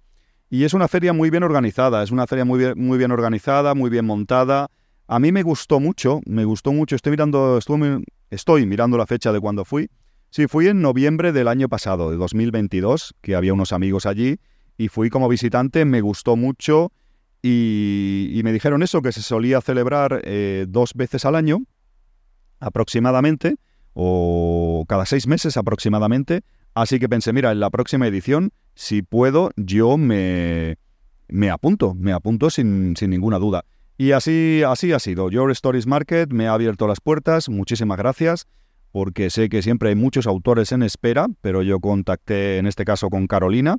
Y 0.49 0.63
es 0.63 0.75
una 0.75 0.87
feria 0.87 1.13
muy 1.13 1.29
bien 1.29 1.43
organizada, 1.43 2.05
es 2.05 2.13
una 2.13 2.29
feria 2.29 2.45
muy 2.45 2.61
bien, 2.61 2.75
muy 2.77 2.99
bien 2.99 3.11
organizada, 3.11 3.75
muy 3.75 3.91
bien 3.91 4.05
montada. 4.05 4.69
A 5.09 5.19
mí 5.19 5.33
me 5.33 5.43
gustó 5.43 5.81
mucho, 5.81 6.21
me 6.25 6.45
gustó 6.45 6.73
mucho. 6.73 6.95
Estoy 6.95 7.11
mirando, 7.11 7.59
estoy 8.31 8.67
mirando 8.67 8.97
la 8.97 9.07
fecha 9.07 9.33
de 9.33 9.41
cuando 9.41 9.65
fui. 9.65 9.91
Sí, 10.31 10.47
fui 10.47 10.69
en 10.69 10.83
noviembre 10.83 11.33
del 11.33 11.49
año 11.49 11.69
pasado, 11.69 12.13
de 12.13 12.17
2022, 12.17 13.13
que 13.21 13.35
había 13.35 13.53
unos 13.53 13.73
amigos 13.73 14.07
allí 14.07 14.39
y 14.77 14.89
fui 14.89 15.11
como 15.11 15.29
visitante, 15.29 15.85
me 15.85 16.01
gustó 16.01 16.37
mucho 16.37 16.93
y, 17.43 18.41
me 18.45 18.53
dijeron 18.53 18.83
eso, 18.83 19.03
que 19.03 19.13
se 19.13 19.23
solía 19.23 19.61
celebrar 19.61 20.23
eh, 20.25 20.67
dos 20.69 20.93
veces 20.95 21.25
al 21.25 21.35
año 21.35 21.63
aproximadamente, 22.61 23.57
o 23.95 24.85
cada 24.89 25.05
seis 25.05 25.27
meses 25.27 25.57
aproximadamente, 25.57 26.43
así 26.75 27.01
que 27.01 27.09
pensé, 27.09 27.33
mira, 27.33 27.51
en 27.51 27.59
la 27.59 27.71
próxima 27.71 28.07
edición, 28.07 28.53
si 28.75 29.03
puedo, 29.03 29.51
yo 29.57 29.99
me, 29.99 30.79
me 31.29 31.51
apunto, 31.51 31.95
me 31.95 32.13
apunto 32.13 32.51
sin, 32.51 32.97
sin 32.97 33.11
ninguna 33.11 33.39
duda. 33.39 33.65
Y 33.99 34.13
así, 34.13 34.63
así 34.67 34.93
ha 34.93 34.99
sido. 35.01 35.29
Your 35.31 35.51
Stories 35.51 35.87
Market 35.87 36.33
me 36.33 36.47
ha 36.47 36.55
abierto 36.55 36.87
las 36.87 37.01
puertas, 37.01 37.49
muchísimas 37.49 37.99
gracias 37.99 38.47
porque 38.93 39.31
sé 39.31 39.49
que 39.49 39.63
siempre 39.63 39.89
hay 39.89 39.95
muchos 39.95 40.27
autores 40.27 40.71
en 40.71 40.83
espera, 40.83 41.27
pero 41.41 41.63
yo 41.63 41.81
contacté 41.81 42.59
en 42.59 42.67
este 42.67 42.85
caso 42.85 43.09
con 43.09 43.27
Carolina, 43.27 43.79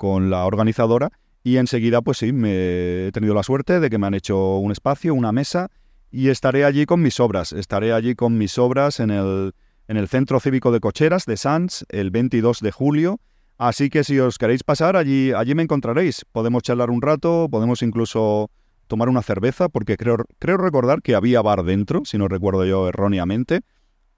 con 0.00 0.30
la 0.30 0.46
organizadora 0.46 1.12
y 1.44 1.58
enseguida 1.58 2.00
pues 2.00 2.16
sí, 2.16 2.32
me 2.32 3.08
he 3.08 3.12
tenido 3.12 3.34
la 3.34 3.42
suerte 3.42 3.80
de 3.80 3.90
que 3.90 3.98
me 3.98 4.06
han 4.06 4.14
hecho 4.14 4.56
un 4.56 4.72
espacio, 4.72 5.12
una 5.12 5.30
mesa 5.30 5.68
y 6.10 6.30
estaré 6.30 6.64
allí 6.64 6.86
con 6.86 7.02
mis 7.02 7.20
obras, 7.20 7.52
estaré 7.52 7.92
allí 7.92 8.14
con 8.14 8.38
mis 8.38 8.56
obras 8.56 8.98
en 8.98 9.10
el, 9.10 9.52
en 9.88 9.98
el 9.98 10.08
Centro 10.08 10.40
Cívico 10.40 10.72
de 10.72 10.80
Cocheras 10.80 11.26
de 11.26 11.36
Sanz 11.36 11.84
el 11.90 12.10
22 12.10 12.60
de 12.60 12.72
julio. 12.72 13.20
Así 13.58 13.90
que 13.90 14.02
si 14.02 14.18
os 14.18 14.38
queréis 14.38 14.64
pasar, 14.64 14.96
allí, 14.96 15.32
allí 15.32 15.54
me 15.54 15.64
encontraréis. 15.64 16.24
Podemos 16.32 16.62
charlar 16.62 16.88
un 16.88 17.02
rato, 17.02 17.48
podemos 17.50 17.82
incluso 17.82 18.50
tomar 18.86 19.10
una 19.10 19.20
cerveza, 19.20 19.68
porque 19.68 19.98
creo, 19.98 20.16
creo 20.38 20.56
recordar 20.56 21.02
que 21.02 21.14
había 21.14 21.42
bar 21.42 21.62
dentro, 21.64 22.06
si 22.06 22.16
no 22.16 22.26
recuerdo 22.26 22.64
yo 22.64 22.88
erróneamente. 22.88 23.60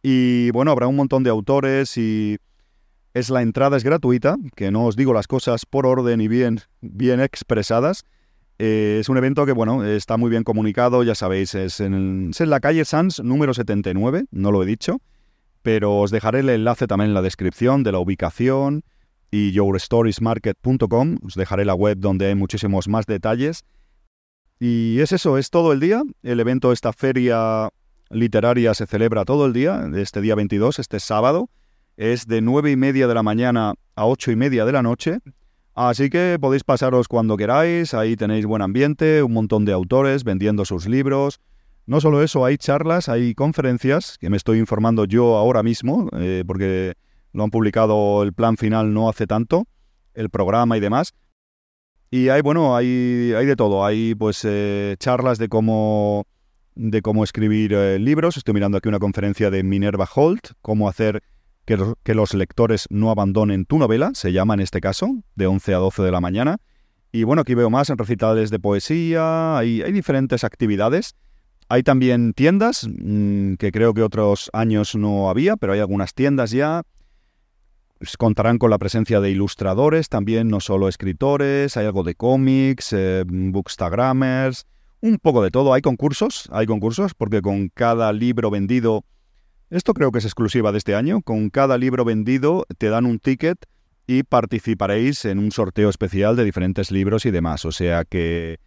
Y 0.01 0.53
bueno, 0.53 0.71
habrá 0.71 0.87
un 0.87 0.95
montón 0.95 1.25
de 1.25 1.31
autores 1.31 1.99
y 1.99 2.39
es 3.15 3.31
la 3.31 3.43
entrada 3.43 3.77
es 3.77 3.85
gratuita, 3.85 4.37
que 4.57 4.71
no 4.71 4.87
os 4.87 4.97
digo 4.97 5.13
las 5.13 5.27
cosas 5.27 5.67
por 5.67 5.87
orden 5.87 6.21
y 6.21 6.29
bien, 6.29 6.61
bien 6.81 7.21
expresadas. 7.21 8.05
Eh, 8.59 8.99
es 9.01 9.09
un 9.09 9.19
evento 9.19 9.45
que, 9.45 9.53
bueno, 9.53 9.85
está 9.85 10.17
muy 10.17 10.31
bien 10.31 10.45
comunicado, 10.45 11.03
ya 11.03 11.15
sabéis, 11.15 11.55
es 11.55 11.81
en, 11.81 12.33
la 12.39 12.61
calle 12.61 12.85
Sans 12.85 13.21
número 13.21 13.55
79, 13.55 14.25
no 14.31 14.53
lo 14.53 14.63
he 14.63 14.67
dicho, 14.67 15.01
pero 15.63 15.99
os 15.99 16.11
dejaré 16.11 16.41
el 16.41 16.49
enlace 16.49 16.87
también 16.87 17.11
en 17.11 17.15
la 17.15 17.23
descripción 17.23 17.83
de 17.83 17.93
la 17.93 17.99
ubicación 17.99 18.83
y 19.31 19.53
yourstoriesmarket.com, 19.53 21.17
os 21.25 21.35
dejaré 21.35 21.65
la 21.65 21.75
web 21.75 21.99
donde 21.99 22.27
hay 22.27 22.35
muchísimos 22.35 22.89
más 22.89 23.07
detalles. 23.07 23.65
Y 24.59 25.01
es 25.01 25.11
eso, 25.11 25.39
es 25.39 25.51
todo 25.51 25.73
el 25.73 25.81
día. 25.81 26.03
El 26.23 26.39
evento, 26.39 26.71
esta 26.71 26.93
feria 26.93 27.71
literaria 28.11 28.75
se 28.75 28.87
celebra 28.87 29.25
todo 29.25 29.47
el 29.47 29.53
día, 29.53 29.91
este 29.97 30.21
día 30.21 30.37
22, 30.37 30.79
este 30.79 31.01
sábado 31.01 31.49
es 31.97 32.27
de 32.27 32.41
nueve 32.41 32.71
y 32.71 32.77
media 32.77 33.07
de 33.07 33.15
la 33.15 33.23
mañana 33.23 33.75
a 33.95 34.07
ocho 34.07 34.31
y 34.31 34.37
media 34.37 34.65
de 34.65 34.73
la 34.73 34.83
noche. 34.83 35.19
Así 35.75 36.11
que 36.11 36.37
podéis 36.41 36.65
pasaros 36.65 37.09
cuando 37.09 37.37
queráis, 37.37 37.95
ahí 37.95 38.17
tenéis 38.17 38.45
buen 38.45 38.61
ambiente, 38.61 39.23
un 39.23 39.33
montón 39.33 39.65
de 39.65 39.73
autores 39.73 40.23
vendiendo 40.23 40.65
sus 40.65 40.87
libros. 40.87 41.41
No 41.87 42.01
solo 42.01 42.23
eso, 42.23 42.45
hay 42.45 42.59
charlas, 42.59 43.09
hay 43.09 43.35
conferencias, 43.35 44.19
que 44.19 44.31
me 44.31 44.37
estoy 44.37 44.59
informando 44.59 45.05
yo 45.07 45.37
ahora 45.37 45.63
mismo, 45.63 46.09
eh, 46.13 46.45
porque 46.47 46.95
lo 47.33 47.45
han 47.45 47.51
publicado 47.51 48.23
el 48.23 48.33
plan 48.33 48.57
final 48.57 48.93
no 48.93 49.09
hace 49.09 49.27
tanto, 49.27 49.67
el 50.15 50.29
programa 50.29 50.77
y 50.77 50.81
demás. 50.81 51.15
Y 52.11 52.29
hay, 52.29 52.43
bueno, 52.43 52.77
hay, 52.77 53.33
hay 53.35 53.47
de 53.47 53.57
todo, 53.57 53.85
hay 53.85 54.15
pues 54.15 54.45
eh, 54.45 54.97
charlas 54.99 55.39
de 55.39 55.49
cómo, 55.49 56.27
de 56.75 57.01
cómo 57.01 57.25
escribir 57.25 57.73
eh, 57.73 57.99
libros. 57.99 58.37
Estoy 58.37 58.53
mirando 58.53 58.77
aquí 58.77 58.89
una 58.89 58.99
conferencia 58.99 59.51
de 59.51 59.63
Minerva 59.63 60.07
Holt, 60.15 60.51
cómo 60.61 60.89
hacer 60.89 61.23
que, 61.65 62.15
los 62.15 62.35
lectores 62.35 62.87
no 62.91 63.11
abandonen 63.11 63.65
tu 63.65 63.79
novela, 63.79 64.11
se 64.15 64.33
llama 64.33 64.55
en 64.55 64.61
este 64.61 64.81
caso, 64.81 65.23
de 65.35 65.47
11 65.47 65.75
a 65.75 65.79
12 65.79 66.03
de 66.03 66.11
la 66.11 66.21
mañana. 66.21 66.59
Y 67.13 67.25
bueno, 67.25 67.43
aquí 67.43 67.55
veo 67.55 67.71
más 67.71 67.91
en 67.91 67.99
recitales 67.99 68.51
de 68.51 68.59
poesía, 68.59 69.59
hay, 69.59 69.83
hay 69.83 69.93
diferentes 69.93 70.45
actividades. 70.45 71.15
Hay 71.69 71.83
también 71.83 72.35
tiendas, 72.35 72.87
mm, 72.87 73.55
que 73.55 73.71
creo 73.73 73.95
que 73.95 74.03
otros 74.03 74.51
años 74.53 74.95
no 74.95 75.31
había, 75.31 75.57
pero 75.57 75.73
hay 75.73 75.81
algunas 75.81 76.15
tiendas 76.15 76.51
ya. 76.51 76.83
Contarán 78.19 78.59
con 78.59 78.71
la 78.71 78.79
presencia 78.79 79.21
de 79.21 79.31
ilustradores, 79.31 80.09
también 80.09 80.49
no 80.49 80.61
solo 80.61 80.89
escritores, 80.89 81.77
hay 81.77 81.87
algo 81.87 82.03
de 82.03 82.15
cómics, 82.17 82.93
eh, 82.93 83.25
bookstagrammers, 83.27 84.67
un 85.01 85.19
poco 85.19 85.43
de 85.43 85.51
todo. 85.51 85.73
Hay 85.73 85.83
concursos, 85.83 86.49
hay 86.51 86.67
concursos, 86.67 87.15
porque 87.15 87.41
con 87.41 87.69
cada 87.69 88.13
libro 88.13 88.51
vendido 88.51 89.05
esto 89.73 89.95
creo 89.95 90.13
que 90.13 90.19
es 90.19 90.25
exclusiva 90.27 90.71
de 90.71 90.79
este 90.79 90.95
año. 90.95 91.23
Con 91.23 91.49
cada 91.49 91.79
libro 91.79 92.05
vendido 92.05 92.67
te 92.77 92.91
dan 92.91 93.07
un 93.07 93.19
ticket 93.19 93.59
y 94.07 94.23
participaréis 94.23 95.25
en 95.25 95.39
un 95.39 95.51
sorteo 95.51 95.89
especial 95.89 96.37
de 96.37 96.45
diferentes 96.45 96.91
libros 96.91 97.25
y 97.25 97.31
demás. 97.31 97.65
O 97.65 97.73
sea 97.73 98.05
que 98.05 98.59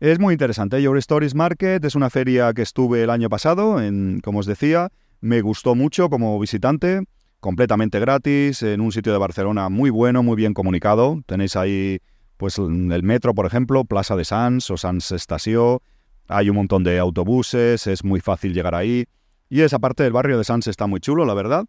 es 0.00 0.18
muy 0.18 0.34
interesante. 0.34 0.82
Your 0.82 0.98
Stories 0.98 1.34
Market 1.34 1.82
es 1.84 1.94
una 1.94 2.10
feria 2.10 2.52
que 2.52 2.60
estuve 2.62 3.02
el 3.02 3.10
año 3.10 3.30
pasado, 3.30 3.80
en, 3.80 4.20
como 4.22 4.40
os 4.40 4.46
decía, 4.46 4.90
me 5.20 5.40
gustó 5.40 5.74
mucho 5.74 6.10
como 6.10 6.38
visitante, 6.38 7.04
completamente 7.40 7.98
gratis, 7.98 8.62
en 8.62 8.82
un 8.82 8.92
sitio 8.92 9.12
de 9.12 9.18
Barcelona 9.18 9.70
muy 9.70 9.88
bueno, 9.88 10.22
muy 10.22 10.36
bien 10.36 10.52
comunicado. 10.52 11.22
Tenéis 11.26 11.56
ahí 11.56 12.00
pues 12.36 12.58
el 12.58 13.02
metro, 13.02 13.34
por 13.34 13.46
ejemplo, 13.46 13.84
Plaza 13.84 14.14
de 14.14 14.26
Sans 14.26 14.70
o 14.70 14.76
Sans 14.76 15.10
Estación. 15.12 15.78
Hay 16.28 16.50
un 16.50 16.56
montón 16.56 16.84
de 16.84 16.98
autobuses, 16.98 17.86
es 17.86 18.04
muy 18.04 18.20
fácil 18.20 18.52
llegar 18.52 18.74
ahí. 18.74 19.06
Y 19.50 19.62
esa 19.62 19.80
parte 19.80 20.04
del 20.04 20.12
barrio 20.12 20.38
de 20.38 20.44
Sans 20.44 20.66
está 20.68 20.86
muy 20.86 21.00
chulo, 21.00 21.26
la 21.26 21.34
verdad. 21.34 21.66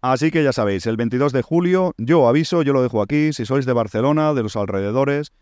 Así 0.00 0.30
que 0.30 0.44
ya 0.44 0.52
sabéis, 0.52 0.86
el 0.86 0.96
22 0.96 1.32
de 1.32 1.42
julio, 1.42 1.92
yo 1.98 2.28
aviso, 2.28 2.62
yo 2.62 2.72
lo 2.72 2.82
dejo 2.82 3.02
aquí, 3.02 3.32
si 3.32 3.44
sois 3.44 3.66
de 3.66 3.72
Barcelona, 3.72 4.32
de 4.32 4.42
los 4.42 4.54
alrededores, 4.54 5.32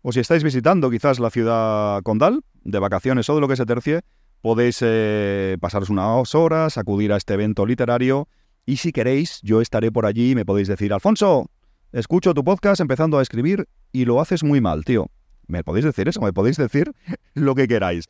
o 0.00 0.12
si 0.12 0.20
estáis 0.20 0.42
visitando 0.42 0.90
quizás 0.90 1.20
la 1.20 1.30
ciudad 1.30 2.00
condal, 2.02 2.42
de 2.62 2.78
vacaciones 2.78 3.28
o 3.28 3.34
de 3.34 3.40
lo 3.40 3.48
que 3.48 3.56
se 3.56 3.66
tercie, 3.66 4.00
podéis 4.40 4.78
eh, 4.80 5.58
pasaros 5.60 5.90
unas 5.90 6.34
horas, 6.34 6.78
acudir 6.78 7.12
a 7.12 7.16
este 7.16 7.34
evento 7.34 7.66
literario, 7.66 8.28
y 8.64 8.76
si 8.76 8.92
queréis, 8.92 9.40
yo 9.42 9.60
estaré 9.60 9.90
por 9.90 10.06
allí 10.06 10.30
y 10.30 10.34
me 10.34 10.46
podéis 10.46 10.68
decir, 10.68 10.92
Alfonso, 10.92 11.50
escucho 11.92 12.32
tu 12.32 12.44
podcast 12.44 12.80
empezando 12.80 13.18
a 13.18 13.22
escribir 13.22 13.68
y 13.90 14.04
lo 14.04 14.20
haces 14.20 14.44
muy 14.44 14.60
mal, 14.60 14.84
tío. 14.84 15.08
me 15.48 15.64
podéis 15.64 15.84
decir 15.84 16.08
eso, 16.08 16.20
me 16.20 16.32
podéis 16.32 16.56
decir 16.56 16.92
lo 17.34 17.54
que 17.54 17.68
queráis. 17.68 18.08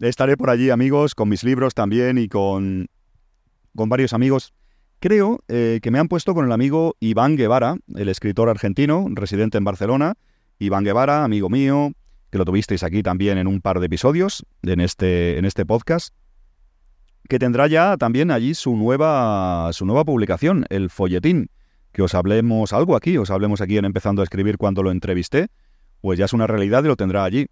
Estaré 0.00 0.36
por 0.36 0.48
allí, 0.48 0.70
amigos, 0.70 1.16
con 1.16 1.28
mis 1.28 1.42
libros 1.42 1.74
también 1.74 2.18
y 2.18 2.28
con, 2.28 2.86
con 3.74 3.88
varios 3.88 4.12
amigos. 4.12 4.52
Creo 5.00 5.40
eh, 5.48 5.80
que 5.82 5.90
me 5.90 5.98
han 5.98 6.06
puesto 6.06 6.34
con 6.34 6.44
el 6.44 6.52
amigo 6.52 6.96
Iván 7.00 7.36
Guevara, 7.36 7.76
el 7.96 8.08
escritor 8.08 8.48
argentino, 8.48 9.06
residente 9.10 9.58
en 9.58 9.64
Barcelona. 9.64 10.14
Iván 10.60 10.84
Guevara, 10.84 11.24
amigo 11.24 11.48
mío, 11.48 11.92
que 12.30 12.38
lo 12.38 12.44
tuvisteis 12.44 12.84
aquí 12.84 13.02
también 13.02 13.38
en 13.38 13.48
un 13.48 13.60
par 13.60 13.80
de 13.80 13.86
episodios 13.86 14.44
en 14.62 14.80
este, 14.80 15.38
en 15.38 15.44
este 15.44 15.66
podcast, 15.66 16.14
que 17.28 17.40
tendrá 17.40 17.66
ya 17.66 17.96
también 17.96 18.30
allí 18.30 18.54
su 18.54 18.76
nueva, 18.76 19.70
su 19.72 19.84
nueva 19.84 20.04
publicación, 20.04 20.64
el 20.68 20.90
folletín, 20.90 21.50
que 21.92 22.02
os 22.02 22.14
hablemos 22.14 22.72
algo 22.72 22.94
aquí, 22.94 23.18
os 23.18 23.30
hablemos 23.30 23.60
aquí 23.60 23.78
en 23.78 23.84
empezando 23.84 24.22
a 24.22 24.24
escribir 24.24 24.58
cuando 24.58 24.82
lo 24.82 24.92
entrevisté, 24.92 25.48
pues 26.00 26.18
ya 26.18 26.26
es 26.26 26.32
una 26.32 26.46
realidad 26.46 26.84
y 26.84 26.86
lo 26.86 26.96
tendrá 26.96 27.24
allí. 27.24 27.48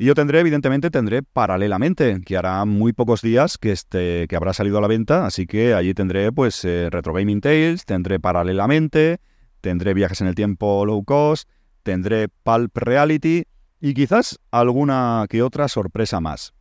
Y 0.00 0.06
yo 0.06 0.14
tendré, 0.14 0.40
evidentemente, 0.40 0.90
tendré 0.90 1.22
paralelamente, 1.22 2.22
que 2.24 2.38
hará 2.38 2.64
muy 2.64 2.94
pocos 2.94 3.20
días 3.20 3.58
que, 3.58 3.70
este, 3.70 4.26
que 4.28 4.34
habrá 4.34 4.54
salido 4.54 4.78
a 4.78 4.80
la 4.80 4.86
venta, 4.86 5.26
así 5.26 5.46
que 5.46 5.74
allí 5.74 5.92
tendré 5.92 6.32
pues 6.32 6.64
eh, 6.64 6.88
Retro 6.88 7.12
Gaming 7.12 7.42
Tales, 7.42 7.84
tendré 7.84 8.18
paralelamente, 8.18 9.20
tendré 9.60 9.92
viajes 9.92 10.22
en 10.22 10.28
el 10.28 10.34
tiempo 10.34 10.86
low 10.86 11.04
cost, 11.04 11.46
tendré 11.82 12.28
Pulp 12.28 12.74
Reality 12.78 13.44
y 13.78 13.92
quizás 13.92 14.40
alguna 14.50 15.26
que 15.28 15.42
otra 15.42 15.68
sorpresa 15.68 16.18
más. 16.18 16.54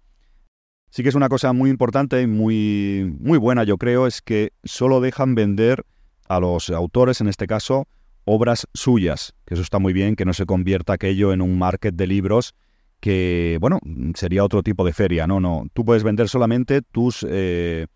Sí 0.89 1.01
que 1.01 1.07
es 1.07 1.15
una 1.15 1.29
cosa 1.29 1.53
muy 1.53 1.69
importante 1.69 2.21
y 2.21 2.27
muy, 2.27 3.15
muy 3.21 3.37
buena, 3.37 3.63
yo 3.63 3.77
creo, 3.77 4.05
es 4.05 4.21
que 4.21 4.51
solo 4.65 4.99
dejan 4.99 5.33
vender 5.35 5.85
a 6.27 6.41
los 6.41 6.69
autores, 6.71 7.21
en 7.21 7.29
este 7.29 7.47
caso, 7.47 7.87
obras 8.25 8.67
suyas, 8.73 9.33
que 9.45 9.53
eso 9.53 9.63
está 9.63 9.79
muy 9.79 9.93
bien, 9.93 10.17
que 10.17 10.25
no 10.25 10.33
se 10.33 10.45
convierta 10.45 10.91
aquello 10.91 11.31
en 11.31 11.41
un 11.41 11.57
market 11.57 11.95
de 11.95 12.05
libros 12.05 12.53
que, 12.99 13.57
bueno, 13.61 13.79
sería 14.15 14.43
otro 14.43 14.63
tipo 14.63 14.85
de 14.85 14.93
feria, 14.93 15.27
no, 15.27 15.39
no, 15.39 15.67
tú 15.73 15.85
puedes 15.85 16.03
vender 16.03 16.27
solamente 16.27 16.81
tus 16.81 17.25
eh, 17.27 17.87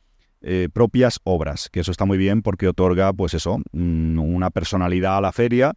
eh, 0.42 0.70
propias 0.72 1.20
obras, 1.24 1.70
que 1.72 1.82
eso 1.82 1.92
está 1.92 2.06
muy 2.06 2.18
bien 2.18 2.42
porque 2.42 2.68
otorga, 2.68 3.14
pues 3.14 3.34
eso, 3.34 3.60
mm, 3.72 4.20
una 4.20 4.50
personalidad 4.50 5.18
a 5.18 5.22
la 5.22 5.32
feria 5.32 5.74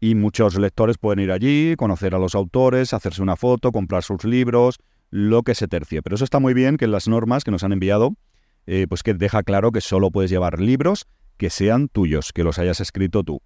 y 0.00 0.14
muchos 0.14 0.58
lectores 0.58 0.98
pueden 0.98 1.24
ir 1.24 1.30
allí, 1.30 1.74
conocer 1.76 2.14
a 2.14 2.18
los 2.18 2.34
autores, 2.34 2.94
hacerse 2.94 3.22
una 3.22 3.36
foto, 3.36 3.70
comprar 3.70 4.02
sus 4.02 4.24
libros, 4.24 4.78
lo 5.10 5.42
que 5.42 5.54
se 5.54 5.68
tercie. 5.68 6.02
Pero 6.02 6.14
eso 6.14 6.24
está 6.24 6.38
muy 6.38 6.54
bien 6.54 6.76
que 6.76 6.86
en 6.86 6.92
las 6.92 7.06
normas 7.06 7.44
que 7.44 7.50
nos 7.50 7.64
han 7.64 7.72
enviado, 7.72 8.14
eh, 8.66 8.86
pues 8.88 9.02
que 9.02 9.14
deja 9.14 9.42
claro 9.42 9.72
que 9.72 9.80
solo 9.80 10.10
puedes 10.10 10.30
llevar 10.30 10.60
libros 10.60 11.06
que 11.36 11.50
sean 11.50 11.88
tuyos, 11.88 12.32
que 12.32 12.44
los 12.44 12.58
hayas 12.58 12.80
escrito 12.80 13.24
tú. 13.24 13.40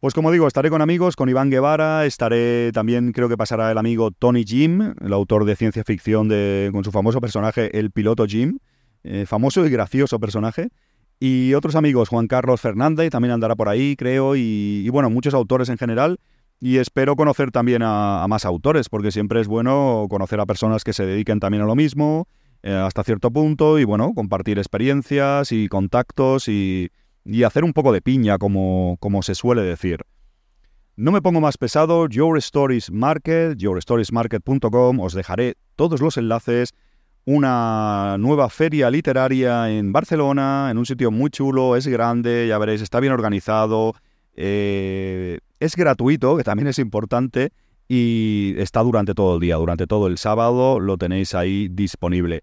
Pues 0.00 0.14
como 0.14 0.30
digo, 0.30 0.46
estaré 0.46 0.70
con 0.70 0.80
amigos, 0.80 1.16
con 1.16 1.28
Iván 1.28 1.50
Guevara, 1.50 2.06
estaré 2.06 2.70
también, 2.70 3.10
creo 3.10 3.28
que 3.28 3.36
pasará 3.36 3.72
el 3.72 3.78
amigo 3.78 4.12
Tony 4.12 4.44
Jim, 4.44 4.94
el 5.00 5.12
autor 5.12 5.44
de 5.44 5.56
ciencia 5.56 5.82
ficción 5.82 6.28
de, 6.28 6.70
con 6.72 6.84
su 6.84 6.92
famoso 6.92 7.20
personaje, 7.20 7.76
el 7.76 7.90
piloto 7.90 8.24
Jim, 8.24 8.60
eh, 9.02 9.26
famoso 9.26 9.66
y 9.66 9.70
gracioso 9.70 10.20
personaje. 10.20 10.68
Y 11.18 11.54
otros 11.54 11.74
amigos, 11.74 12.10
Juan 12.10 12.28
Carlos 12.28 12.60
Fernández 12.60 13.10
también 13.10 13.32
andará 13.32 13.56
por 13.56 13.68
ahí, 13.68 13.96
creo, 13.96 14.36
y, 14.36 14.88
bueno, 14.90 15.10
muchos 15.10 15.34
autores 15.34 15.68
en 15.68 15.78
general. 15.78 16.20
Y 16.60 16.76
espero 16.76 17.16
conocer 17.16 17.50
también 17.50 17.82
a, 17.84 18.24
más 18.28 18.44
autores, 18.44 18.88
porque 18.88 19.10
siempre 19.10 19.40
es 19.40 19.48
bueno 19.48 20.06
conocer 20.08 20.38
a 20.38 20.46
personas 20.46 20.84
que 20.84 20.92
se 20.92 21.06
dediquen 21.06 21.40
también 21.40 21.64
a 21.64 21.66
lo 21.66 21.74
mismo, 21.74 22.28
eh, 22.62 22.72
hasta 22.72 23.02
cierto 23.02 23.32
punto, 23.32 23.80
y 23.80 23.84
bueno, 23.84 24.12
compartir 24.14 24.58
experiencias 24.58 25.50
y 25.50 25.66
contactos 25.66 26.46
y, 26.46 26.92
y 27.28 27.42
hacer 27.42 27.62
un 27.62 27.74
poco 27.74 27.92
de 27.92 28.00
piña, 28.00 28.38
como, 28.38 28.96
como 29.00 29.22
se 29.22 29.34
suele 29.34 29.62
decir. 29.62 30.00
No 30.96 31.12
me 31.12 31.20
pongo 31.20 31.40
más 31.40 31.58
pesado, 31.58 32.08
Your 32.08 32.38
Stories 32.38 32.90
Market, 32.90 33.58
yourstoriesmarket.com, 33.58 34.98
os 34.98 35.12
dejaré 35.12 35.54
todos 35.76 36.00
los 36.00 36.16
enlaces 36.16 36.72
una 37.26 38.16
nueva 38.18 38.48
feria 38.48 38.90
literaria 38.90 39.70
en 39.70 39.92
Barcelona, 39.92 40.68
en 40.70 40.78
un 40.78 40.86
sitio 40.86 41.10
muy 41.10 41.28
chulo, 41.28 41.76
es 41.76 41.86
grande, 41.86 42.46
ya 42.48 42.56
veréis, 42.56 42.80
está 42.80 42.98
bien 42.98 43.12
organizado, 43.12 43.94
eh, 44.34 45.38
es 45.60 45.76
gratuito, 45.76 46.38
que 46.38 46.44
también 46.44 46.68
es 46.68 46.78
importante, 46.78 47.52
y 47.86 48.54
está 48.56 48.80
durante 48.80 49.12
todo 49.12 49.34
el 49.34 49.40
día, 49.40 49.56
durante 49.56 49.86
todo 49.86 50.06
el 50.06 50.16
sábado 50.16 50.80
lo 50.80 50.96
tenéis 50.96 51.34
ahí 51.34 51.68
disponible. 51.68 52.42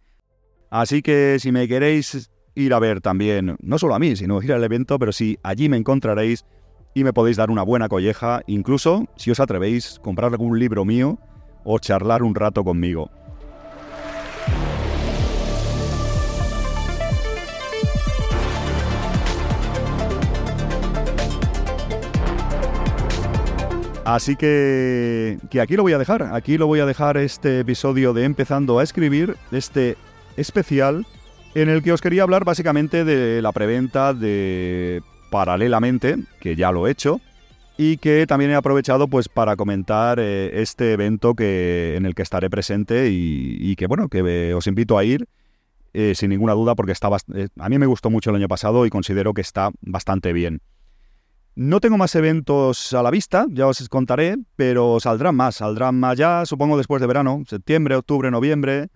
Así 0.70 1.02
que 1.02 1.38
si 1.40 1.52
me 1.52 1.68
queréis 1.68 2.30
ir 2.56 2.74
a 2.74 2.80
ver 2.80 3.02
también, 3.02 3.58
no 3.62 3.78
solo 3.78 3.96
a 3.96 4.00
mí, 4.00 4.16
sino 4.16 4.42
ir 4.42 4.54
al 4.54 4.64
evento, 4.64 4.98
pero 4.98 5.12
sí, 5.12 5.38
allí 5.44 5.70
me 5.70 5.78
encontraréis 5.78 6.46
y 6.94 7.04
me 7.04 7.14
podéis 7.14 7.38
dar 7.38 7.52
una 7.52 7.62
buena 7.62 7.90
colleja, 7.90 8.42
incluso 8.48 9.06
si 9.18 9.30
os 9.30 9.40
atrevéis, 9.40 10.00
comprar 10.02 10.32
algún 10.32 10.58
libro 10.58 10.86
mío 10.86 11.20
o 11.66 11.78
charlar 11.80 12.24
un 12.24 12.34
rato 12.34 12.64
conmigo. 12.64 13.12
Así 24.06 24.36
que, 24.36 25.40
que 25.50 25.60
aquí 25.60 25.76
lo 25.76 25.82
voy 25.82 25.94
a 25.94 25.98
dejar, 25.98 26.30
aquí 26.32 26.60
lo 26.60 26.68
voy 26.68 26.80
a 26.80 26.86
dejar 26.86 27.18
este 27.18 27.62
episodio 27.62 28.14
de 28.14 28.24
Empezando 28.24 28.78
a 28.78 28.84
Escribir, 28.84 29.36
este 29.52 29.98
especial, 30.38 31.08
en 31.56 31.70
el 31.70 31.82
que 31.82 31.94
os 31.94 32.02
quería 32.02 32.24
hablar 32.24 32.44
básicamente 32.44 33.06
de 33.06 33.42
la 33.42 33.54
preventa 33.54 34.14
de 34.14 35.02
Paralelamente, 35.32 36.18
que 36.40 36.56
ya 36.56 36.72
lo 36.72 36.86
he 36.86 36.92
hecho, 36.92 37.22
y 37.78 37.98
que 37.98 38.28
también 38.28 38.52
he 38.52 38.56
aprovechado 38.56 39.08
pues 39.08 39.30
para 39.30 39.56
comentar 39.56 40.20
eh, 40.20 40.62
este 40.62 40.94
evento 40.94 41.34
que, 41.34 41.96
en 41.96 42.06
el 42.06 42.14
que 42.14 42.22
estaré 42.22 42.50
presente 42.50 43.10
y, 43.10 43.76
que 43.78 43.88
bueno, 43.88 44.10
que 44.10 44.54
os 44.54 44.68
invito 44.68 44.98
a 44.98 45.04
ir 45.04 45.28
eh, 45.94 46.14
sin 46.16 46.30
ninguna 46.30 46.54
duda 46.54 46.76
porque 46.76 46.92
está 46.92 47.10
eh, 47.34 47.48
a 47.58 47.70
mí 47.70 47.80
me 47.80 47.86
gustó 47.86 48.10
mucho 48.10 48.30
el 48.30 48.36
año 48.36 48.48
pasado 48.48 48.86
y 48.86 48.90
considero 48.90 49.34
que 49.34 49.42
está 49.42 49.72
bastante 49.82 50.34
bien. 50.34 50.62
No 51.56 51.80
tengo 51.80 51.98
más 51.98 52.16
eventos 52.16 52.94
a 52.94 53.02
la 53.02 53.12
vista, 53.12 53.46
ya 53.50 53.68
os 53.68 53.88
contaré, 53.88 54.36
pero 54.58 55.00
saldrán 55.00 55.36
más, 55.36 55.56
saldrán 55.56 55.98
más 55.98 56.18
ya, 56.18 56.46
supongo 56.46 56.78
después 56.78 57.00
de 57.00 57.08
verano, 57.08 57.44
septiembre, 57.48 57.96
octubre, 57.96 58.30
noviembre, 58.30 58.90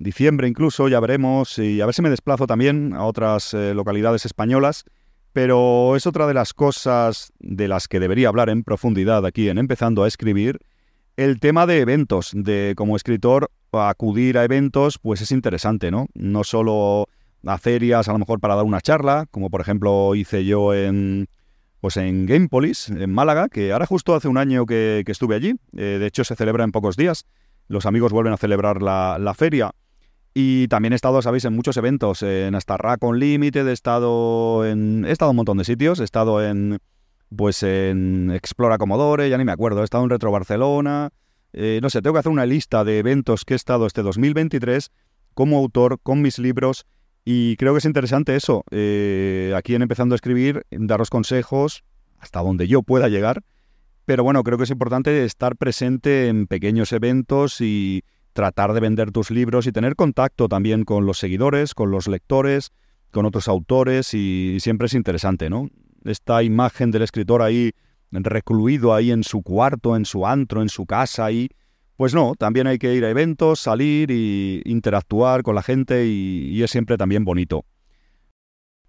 diciembre 0.00 0.48
incluso, 0.48 0.88
ya 0.88 0.98
veremos, 0.98 1.58
y 1.58 1.80
a 1.80 1.86
ver 1.86 1.94
si 1.94 2.02
me 2.02 2.10
desplazo 2.10 2.46
también 2.46 2.94
a 2.94 3.04
otras 3.04 3.54
eh, 3.54 3.74
localidades 3.74 4.26
españolas, 4.26 4.84
pero 5.32 5.94
es 5.94 6.06
otra 6.06 6.26
de 6.26 6.34
las 6.34 6.52
cosas 6.52 7.32
de 7.38 7.68
las 7.68 7.86
que 7.86 8.00
debería 8.00 8.28
hablar 8.28 8.50
en 8.50 8.64
profundidad 8.64 9.24
aquí 9.24 9.48
en 9.48 9.58
Empezando 9.58 10.02
a 10.02 10.08
Escribir, 10.08 10.58
el 11.16 11.38
tema 11.38 11.66
de 11.66 11.80
eventos, 11.80 12.32
de 12.34 12.74
como 12.76 12.96
escritor 12.96 13.50
acudir 13.72 14.38
a 14.38 14.44
eventos, 14.44 14.98
pues 14.98 15.20
es 15.20 15.30
interesante, 15.30 15.90
¿no? 15.90 16.06
No 16.14 16.42
solo 16.42 17.06
a 17.44 17.58
ferias, 17.58 18.08
a 18.08 18.12
lo 18.12 18.18
mejor 18.18 18.40
para 18.40 18.56
dar 18.56 18.64
una 18.64 18.80
charla, 18.80 19.26
como 19.30 19.50
por 19.50 19.60
ejemplo 19.60 20.14
hice 20.14 20.44
yo 20.44 20.74
en 20.74 21.28
pues 21.80 21.96
en 21.96 22.26
Gamepolis, 22.26 22.90
en 22.90 23.12
Málaga, 23.12 23.48
que 23.48 23.72
ahora 23.72 23.86
justo 23.86 24.14
hace 24.14 24.28
un 24.28 24.36
año 24.36 24.66
que, 24.66 25.02
estuve 25.06 25.34
allí. 25.34 25.54
Eh, 25.76 25.96
de 25.98 26.06
hecho, 26.06 26.24
se 26.24 26.36
celebra 26.36 26.64
en 26.64 26.72
pocos 26.72 26.96
días. 26.96 27.24
Los 27.68 27.86
amigos 27.86 28.12
vuelven 28.12 28.32
a 28.32 28.36
celebrar 28.36 28.82
la, 28.82 29.34
feria. 29.36 29.70
Y 30.32 30.68
también 30.68 30.92
he 30.92 30.96
estado, 30.96 31.20
sabéis, 31.22 31.44
en 31.44 31.54
muchos 31.54 31.76
eventos. 31.76 32.22
En 32.22 32.54
hasta 32.54 32.76
Racon 32.76 33.18
Limited, 33.18 33.66
he 33.66 33.72
estado 33.72 34.64
en. 34.66 35.04
He 35.04 35.10
estado 35.10 35.30
en 35.30 35.34
un 35.34 35.36
montón 35.36 35.58
de 35.58 35.64
sitios. 35.64 36.00
He 36.00 36.04
estado 36.04 36.44
en. 36.44 36.78
Pues 37.34 37.62
en 37.62 38.30
Explora 38.32 38.78
Commodore, 38.78 39.28
ya 39.28 39.38
ni 39.38 39.44
me 39.44 39.52
acuerdo. 39.52 39.82
He 39.82 39.84
estado 39.84 40.04
en 40.04 40.10
Retro 40.10 40.30
Barcelona. 40.30 41.10
Eh, 41.52 41.80
no 41.82 41.90
sé, 41.90 42.02
tengo 42.02 42.14
que 42.14 42.20
hacer 42.20 42.32
una 42.32 42.46
lista 42.46 42.84
de 42.84 42.98
eventos 42.98 43.44
que 43.44 43.54
he 43.54 43.56
estado 43.56 43.86
este 43.86 44.02
2023 44.02 44.90
como 45.34 45.58
autor, 45.58 45.98
con 46.02 46.22
mis 46.22 46.38
libros 46.38 46.86
y 47.24 47.56
creo 47.56 47.72
que 47.72 47.78
es 47.78 47.84
interesante 47.84 48.34
eso, 48.34 48.64
eh, 48.70 49.52
aquí 49.56 49.74
en 49.74 49.82
Empezando 49.82 50.14
a 50.14 50.16
Escribir, 50.16 50.64
daros 50.70 51.10
consejos 51.10 51.84
hasta 52.18 52.40
donde 52.40 52.66
yo 52.66 52.82
pueda 52.82 53.08
llegar, 53.08 53.42
pero 54.04 54.24
bueno, 54.24 54.42
creo 54.42 54.58
que 54.58 54.64
es 54.64 54.70
importante 54.70 55.24
estar 55.24 55.56
presente 55.56 56.28
en 56.28 56.46
pequeños 56.46 56.92
eventos 56.92 57.60
y 57.60 58.04
tratar 58.32 58.72
de 58.72 58.80
vender 58.80 59.12
tus 59.12 59.30
libros 59.30 59.66
y 59.66 59.72
tener 59.72 59.96
contacto 59.96 60.48
también 60.48 60.84
con 60.84 61.06
los 61.06 61.18
seguidores, 61.18 61.74
con 61.74 61.90
los 61.90 62.08
lectores, 62.08 62.70
con 63.10 63.26
otros 63.26 63.48
autores 63.48 64.14
y 64.14 64.58
siempre 64.60 64.86
es 64.86 64.94
interesante, 64.94 65.50
¿no? 65.50 65.68
Esta 66.04 66.42
imagen 66.42 66.90
del 66.90 67.02
escritor 67.02 67.42
ahí 67.42 67.72
recluido 68.10 68.94
ahí 68.94 69.10
en 69.10 69.22
su 69.22 69.42
cuarto, 69.42 69.96
en 69.96 70.04
su 70.04 70.26
antro, 70.26 70.62
en 70.62 70.68
su 70.68 70.86
casa 70.86 71.26
ahí, 71.26 71.48
pues 72.00 72.14
no, 72.14 72.34
también 72.34 72.66
hay 72.66 72.78
que 72.78 72.94
ir 72.94 73.04
a 73.04 73.10
eventos, 73.10 73.60
salir 73.60 74.10
y 74.10 74.62
interactuar 74.64 75.42
con 75.42 75.54
la 75.54 75.62
gente 75.62 76.06
y, 76.06 76.62
es 76.62 76.70
siempre 76.70 76.96
también 76.96 77.26
bonito. 77.26 77.66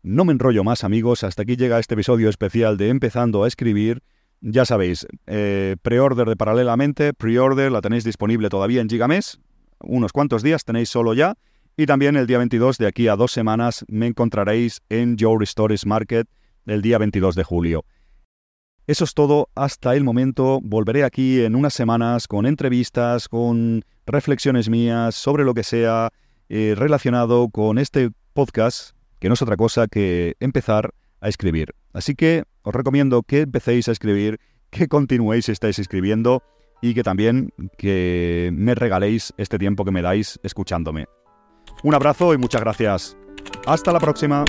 No 0.01 0.23
me 0.23 0.31
enrollo 0.31 0.63
más 0.63 0.85
amigos, 0.85 1.25
hasta 1.25 1.43
aquí 1.43 1.57
llega 1.57 1.77
este 1.77 1.95
episodio 1.95 2.29
especial 2.29 2.77
de 2.77 2.87
Empezando 2.87 3.43
a 3.43 3.49
Escribir. 3.49 4.01
Ya 4.41 4.65
sabéis, 4.65 5.05
eh, 5.27 5.75
pre-order 5.83 6.27
de 6.27 6.35
Paralelamente, 6.35 7.13
pre-order 7.13 7.71
la 7.71 7.81
tenéis 7.81 8.03
disponible 8.03 8.49
todavía 8.49 8.81
en 8.81 8.89
Gigames, 8.89 9.39
unos 9.79 10.11
cuantos 10.11 10.41
días 10.41 10.65
tenéis 10.65 10.89
solo 10.89 11.13
ya, 11.13 11.35
y 11.77 11.85
también 11.85 12.15
el 12.15 12.25
día 12.25 12.39
22 12.39 12.79
de 12.79 12.87
aquí 12.87 13.07
a 13.07 13.15
dos 13.15 13.31
semanas 13.31 13.85
me 13.87 14.07
encontraréis 14.07 14.81
en 14.89 15.15
Your 15.15 15.43
Stories 15.43 15.85
Market 15.85 16.27
el 16.65 16.81
día 16.81 16.97
22 16.97 17.35
de 17.35 17.43
julio. 17.43 17.85
Eso 18.87 19.03
es 19.03 19.13
todo 19.13 19.49
hasta 19.53 19.95
el 19.95 20.03
momento. 20.03 20.59
Volveré 20.63 21.03
aquí 21.03 21.41
en 21.41 21.55
unas 21.55 21.75
semanas 21.75 22.27
con 22.27 22.47
entrevistas, 22.47 23.29
con 23.29 23.85
reflexiones 24.07 24.69
mías 24.69 25.13
sobre 25.13 25.43
lo 25.43 25.53
que 25.53 25.63
sea 25.63 26.09
eh, 26.49 26.73
relacionado 26.75 27.49
con 27.49 27.77
este 27.77 28.09
podcast, 28.33 28.95
que 29.19 29.27
no 29.27 29.35
es 29.35 29.41
otra 29.43 29.55
cosa 29.55 29.87
que 29.87 30.35
empezar 30.39 30.95
a 31.21 31.29
escribir. 31.29 31.73
Así 31.93 32.15
que 32.15 32.43
os 32.63 32.73
recomiendo 32.73 33.23
que 33.23 33.41
empecéis 33.41 33.87
a 33.87 33.91
escribir, 33.91 34.39
que 34.69 34.87
continuéis 34.87 35.45
si 35.45 35.51
estáis 35.51 35.79
escribiendo 35.79 36.43
y 36.81 36.93
que 36.93 37.03
también 37.03 37.53
que 37.77 38.49
me 38.53 38.75
regaléis 38.75 39.33
este 39.37 39.57
tiempo 39.57 39.85
que 39.85 39.91
me 39.91 40.01
dais 40.01 40.39
escuchándome. 40.43 41.05
Un 41.83 41.95
abrazo 41.95 42.33
y 42.33 42.37
muchas 42.37 42.61
gracias. 42.61 43.17
Hasta 43.65 43.91
la 43.91 43.99
próxima. 43.99 44.43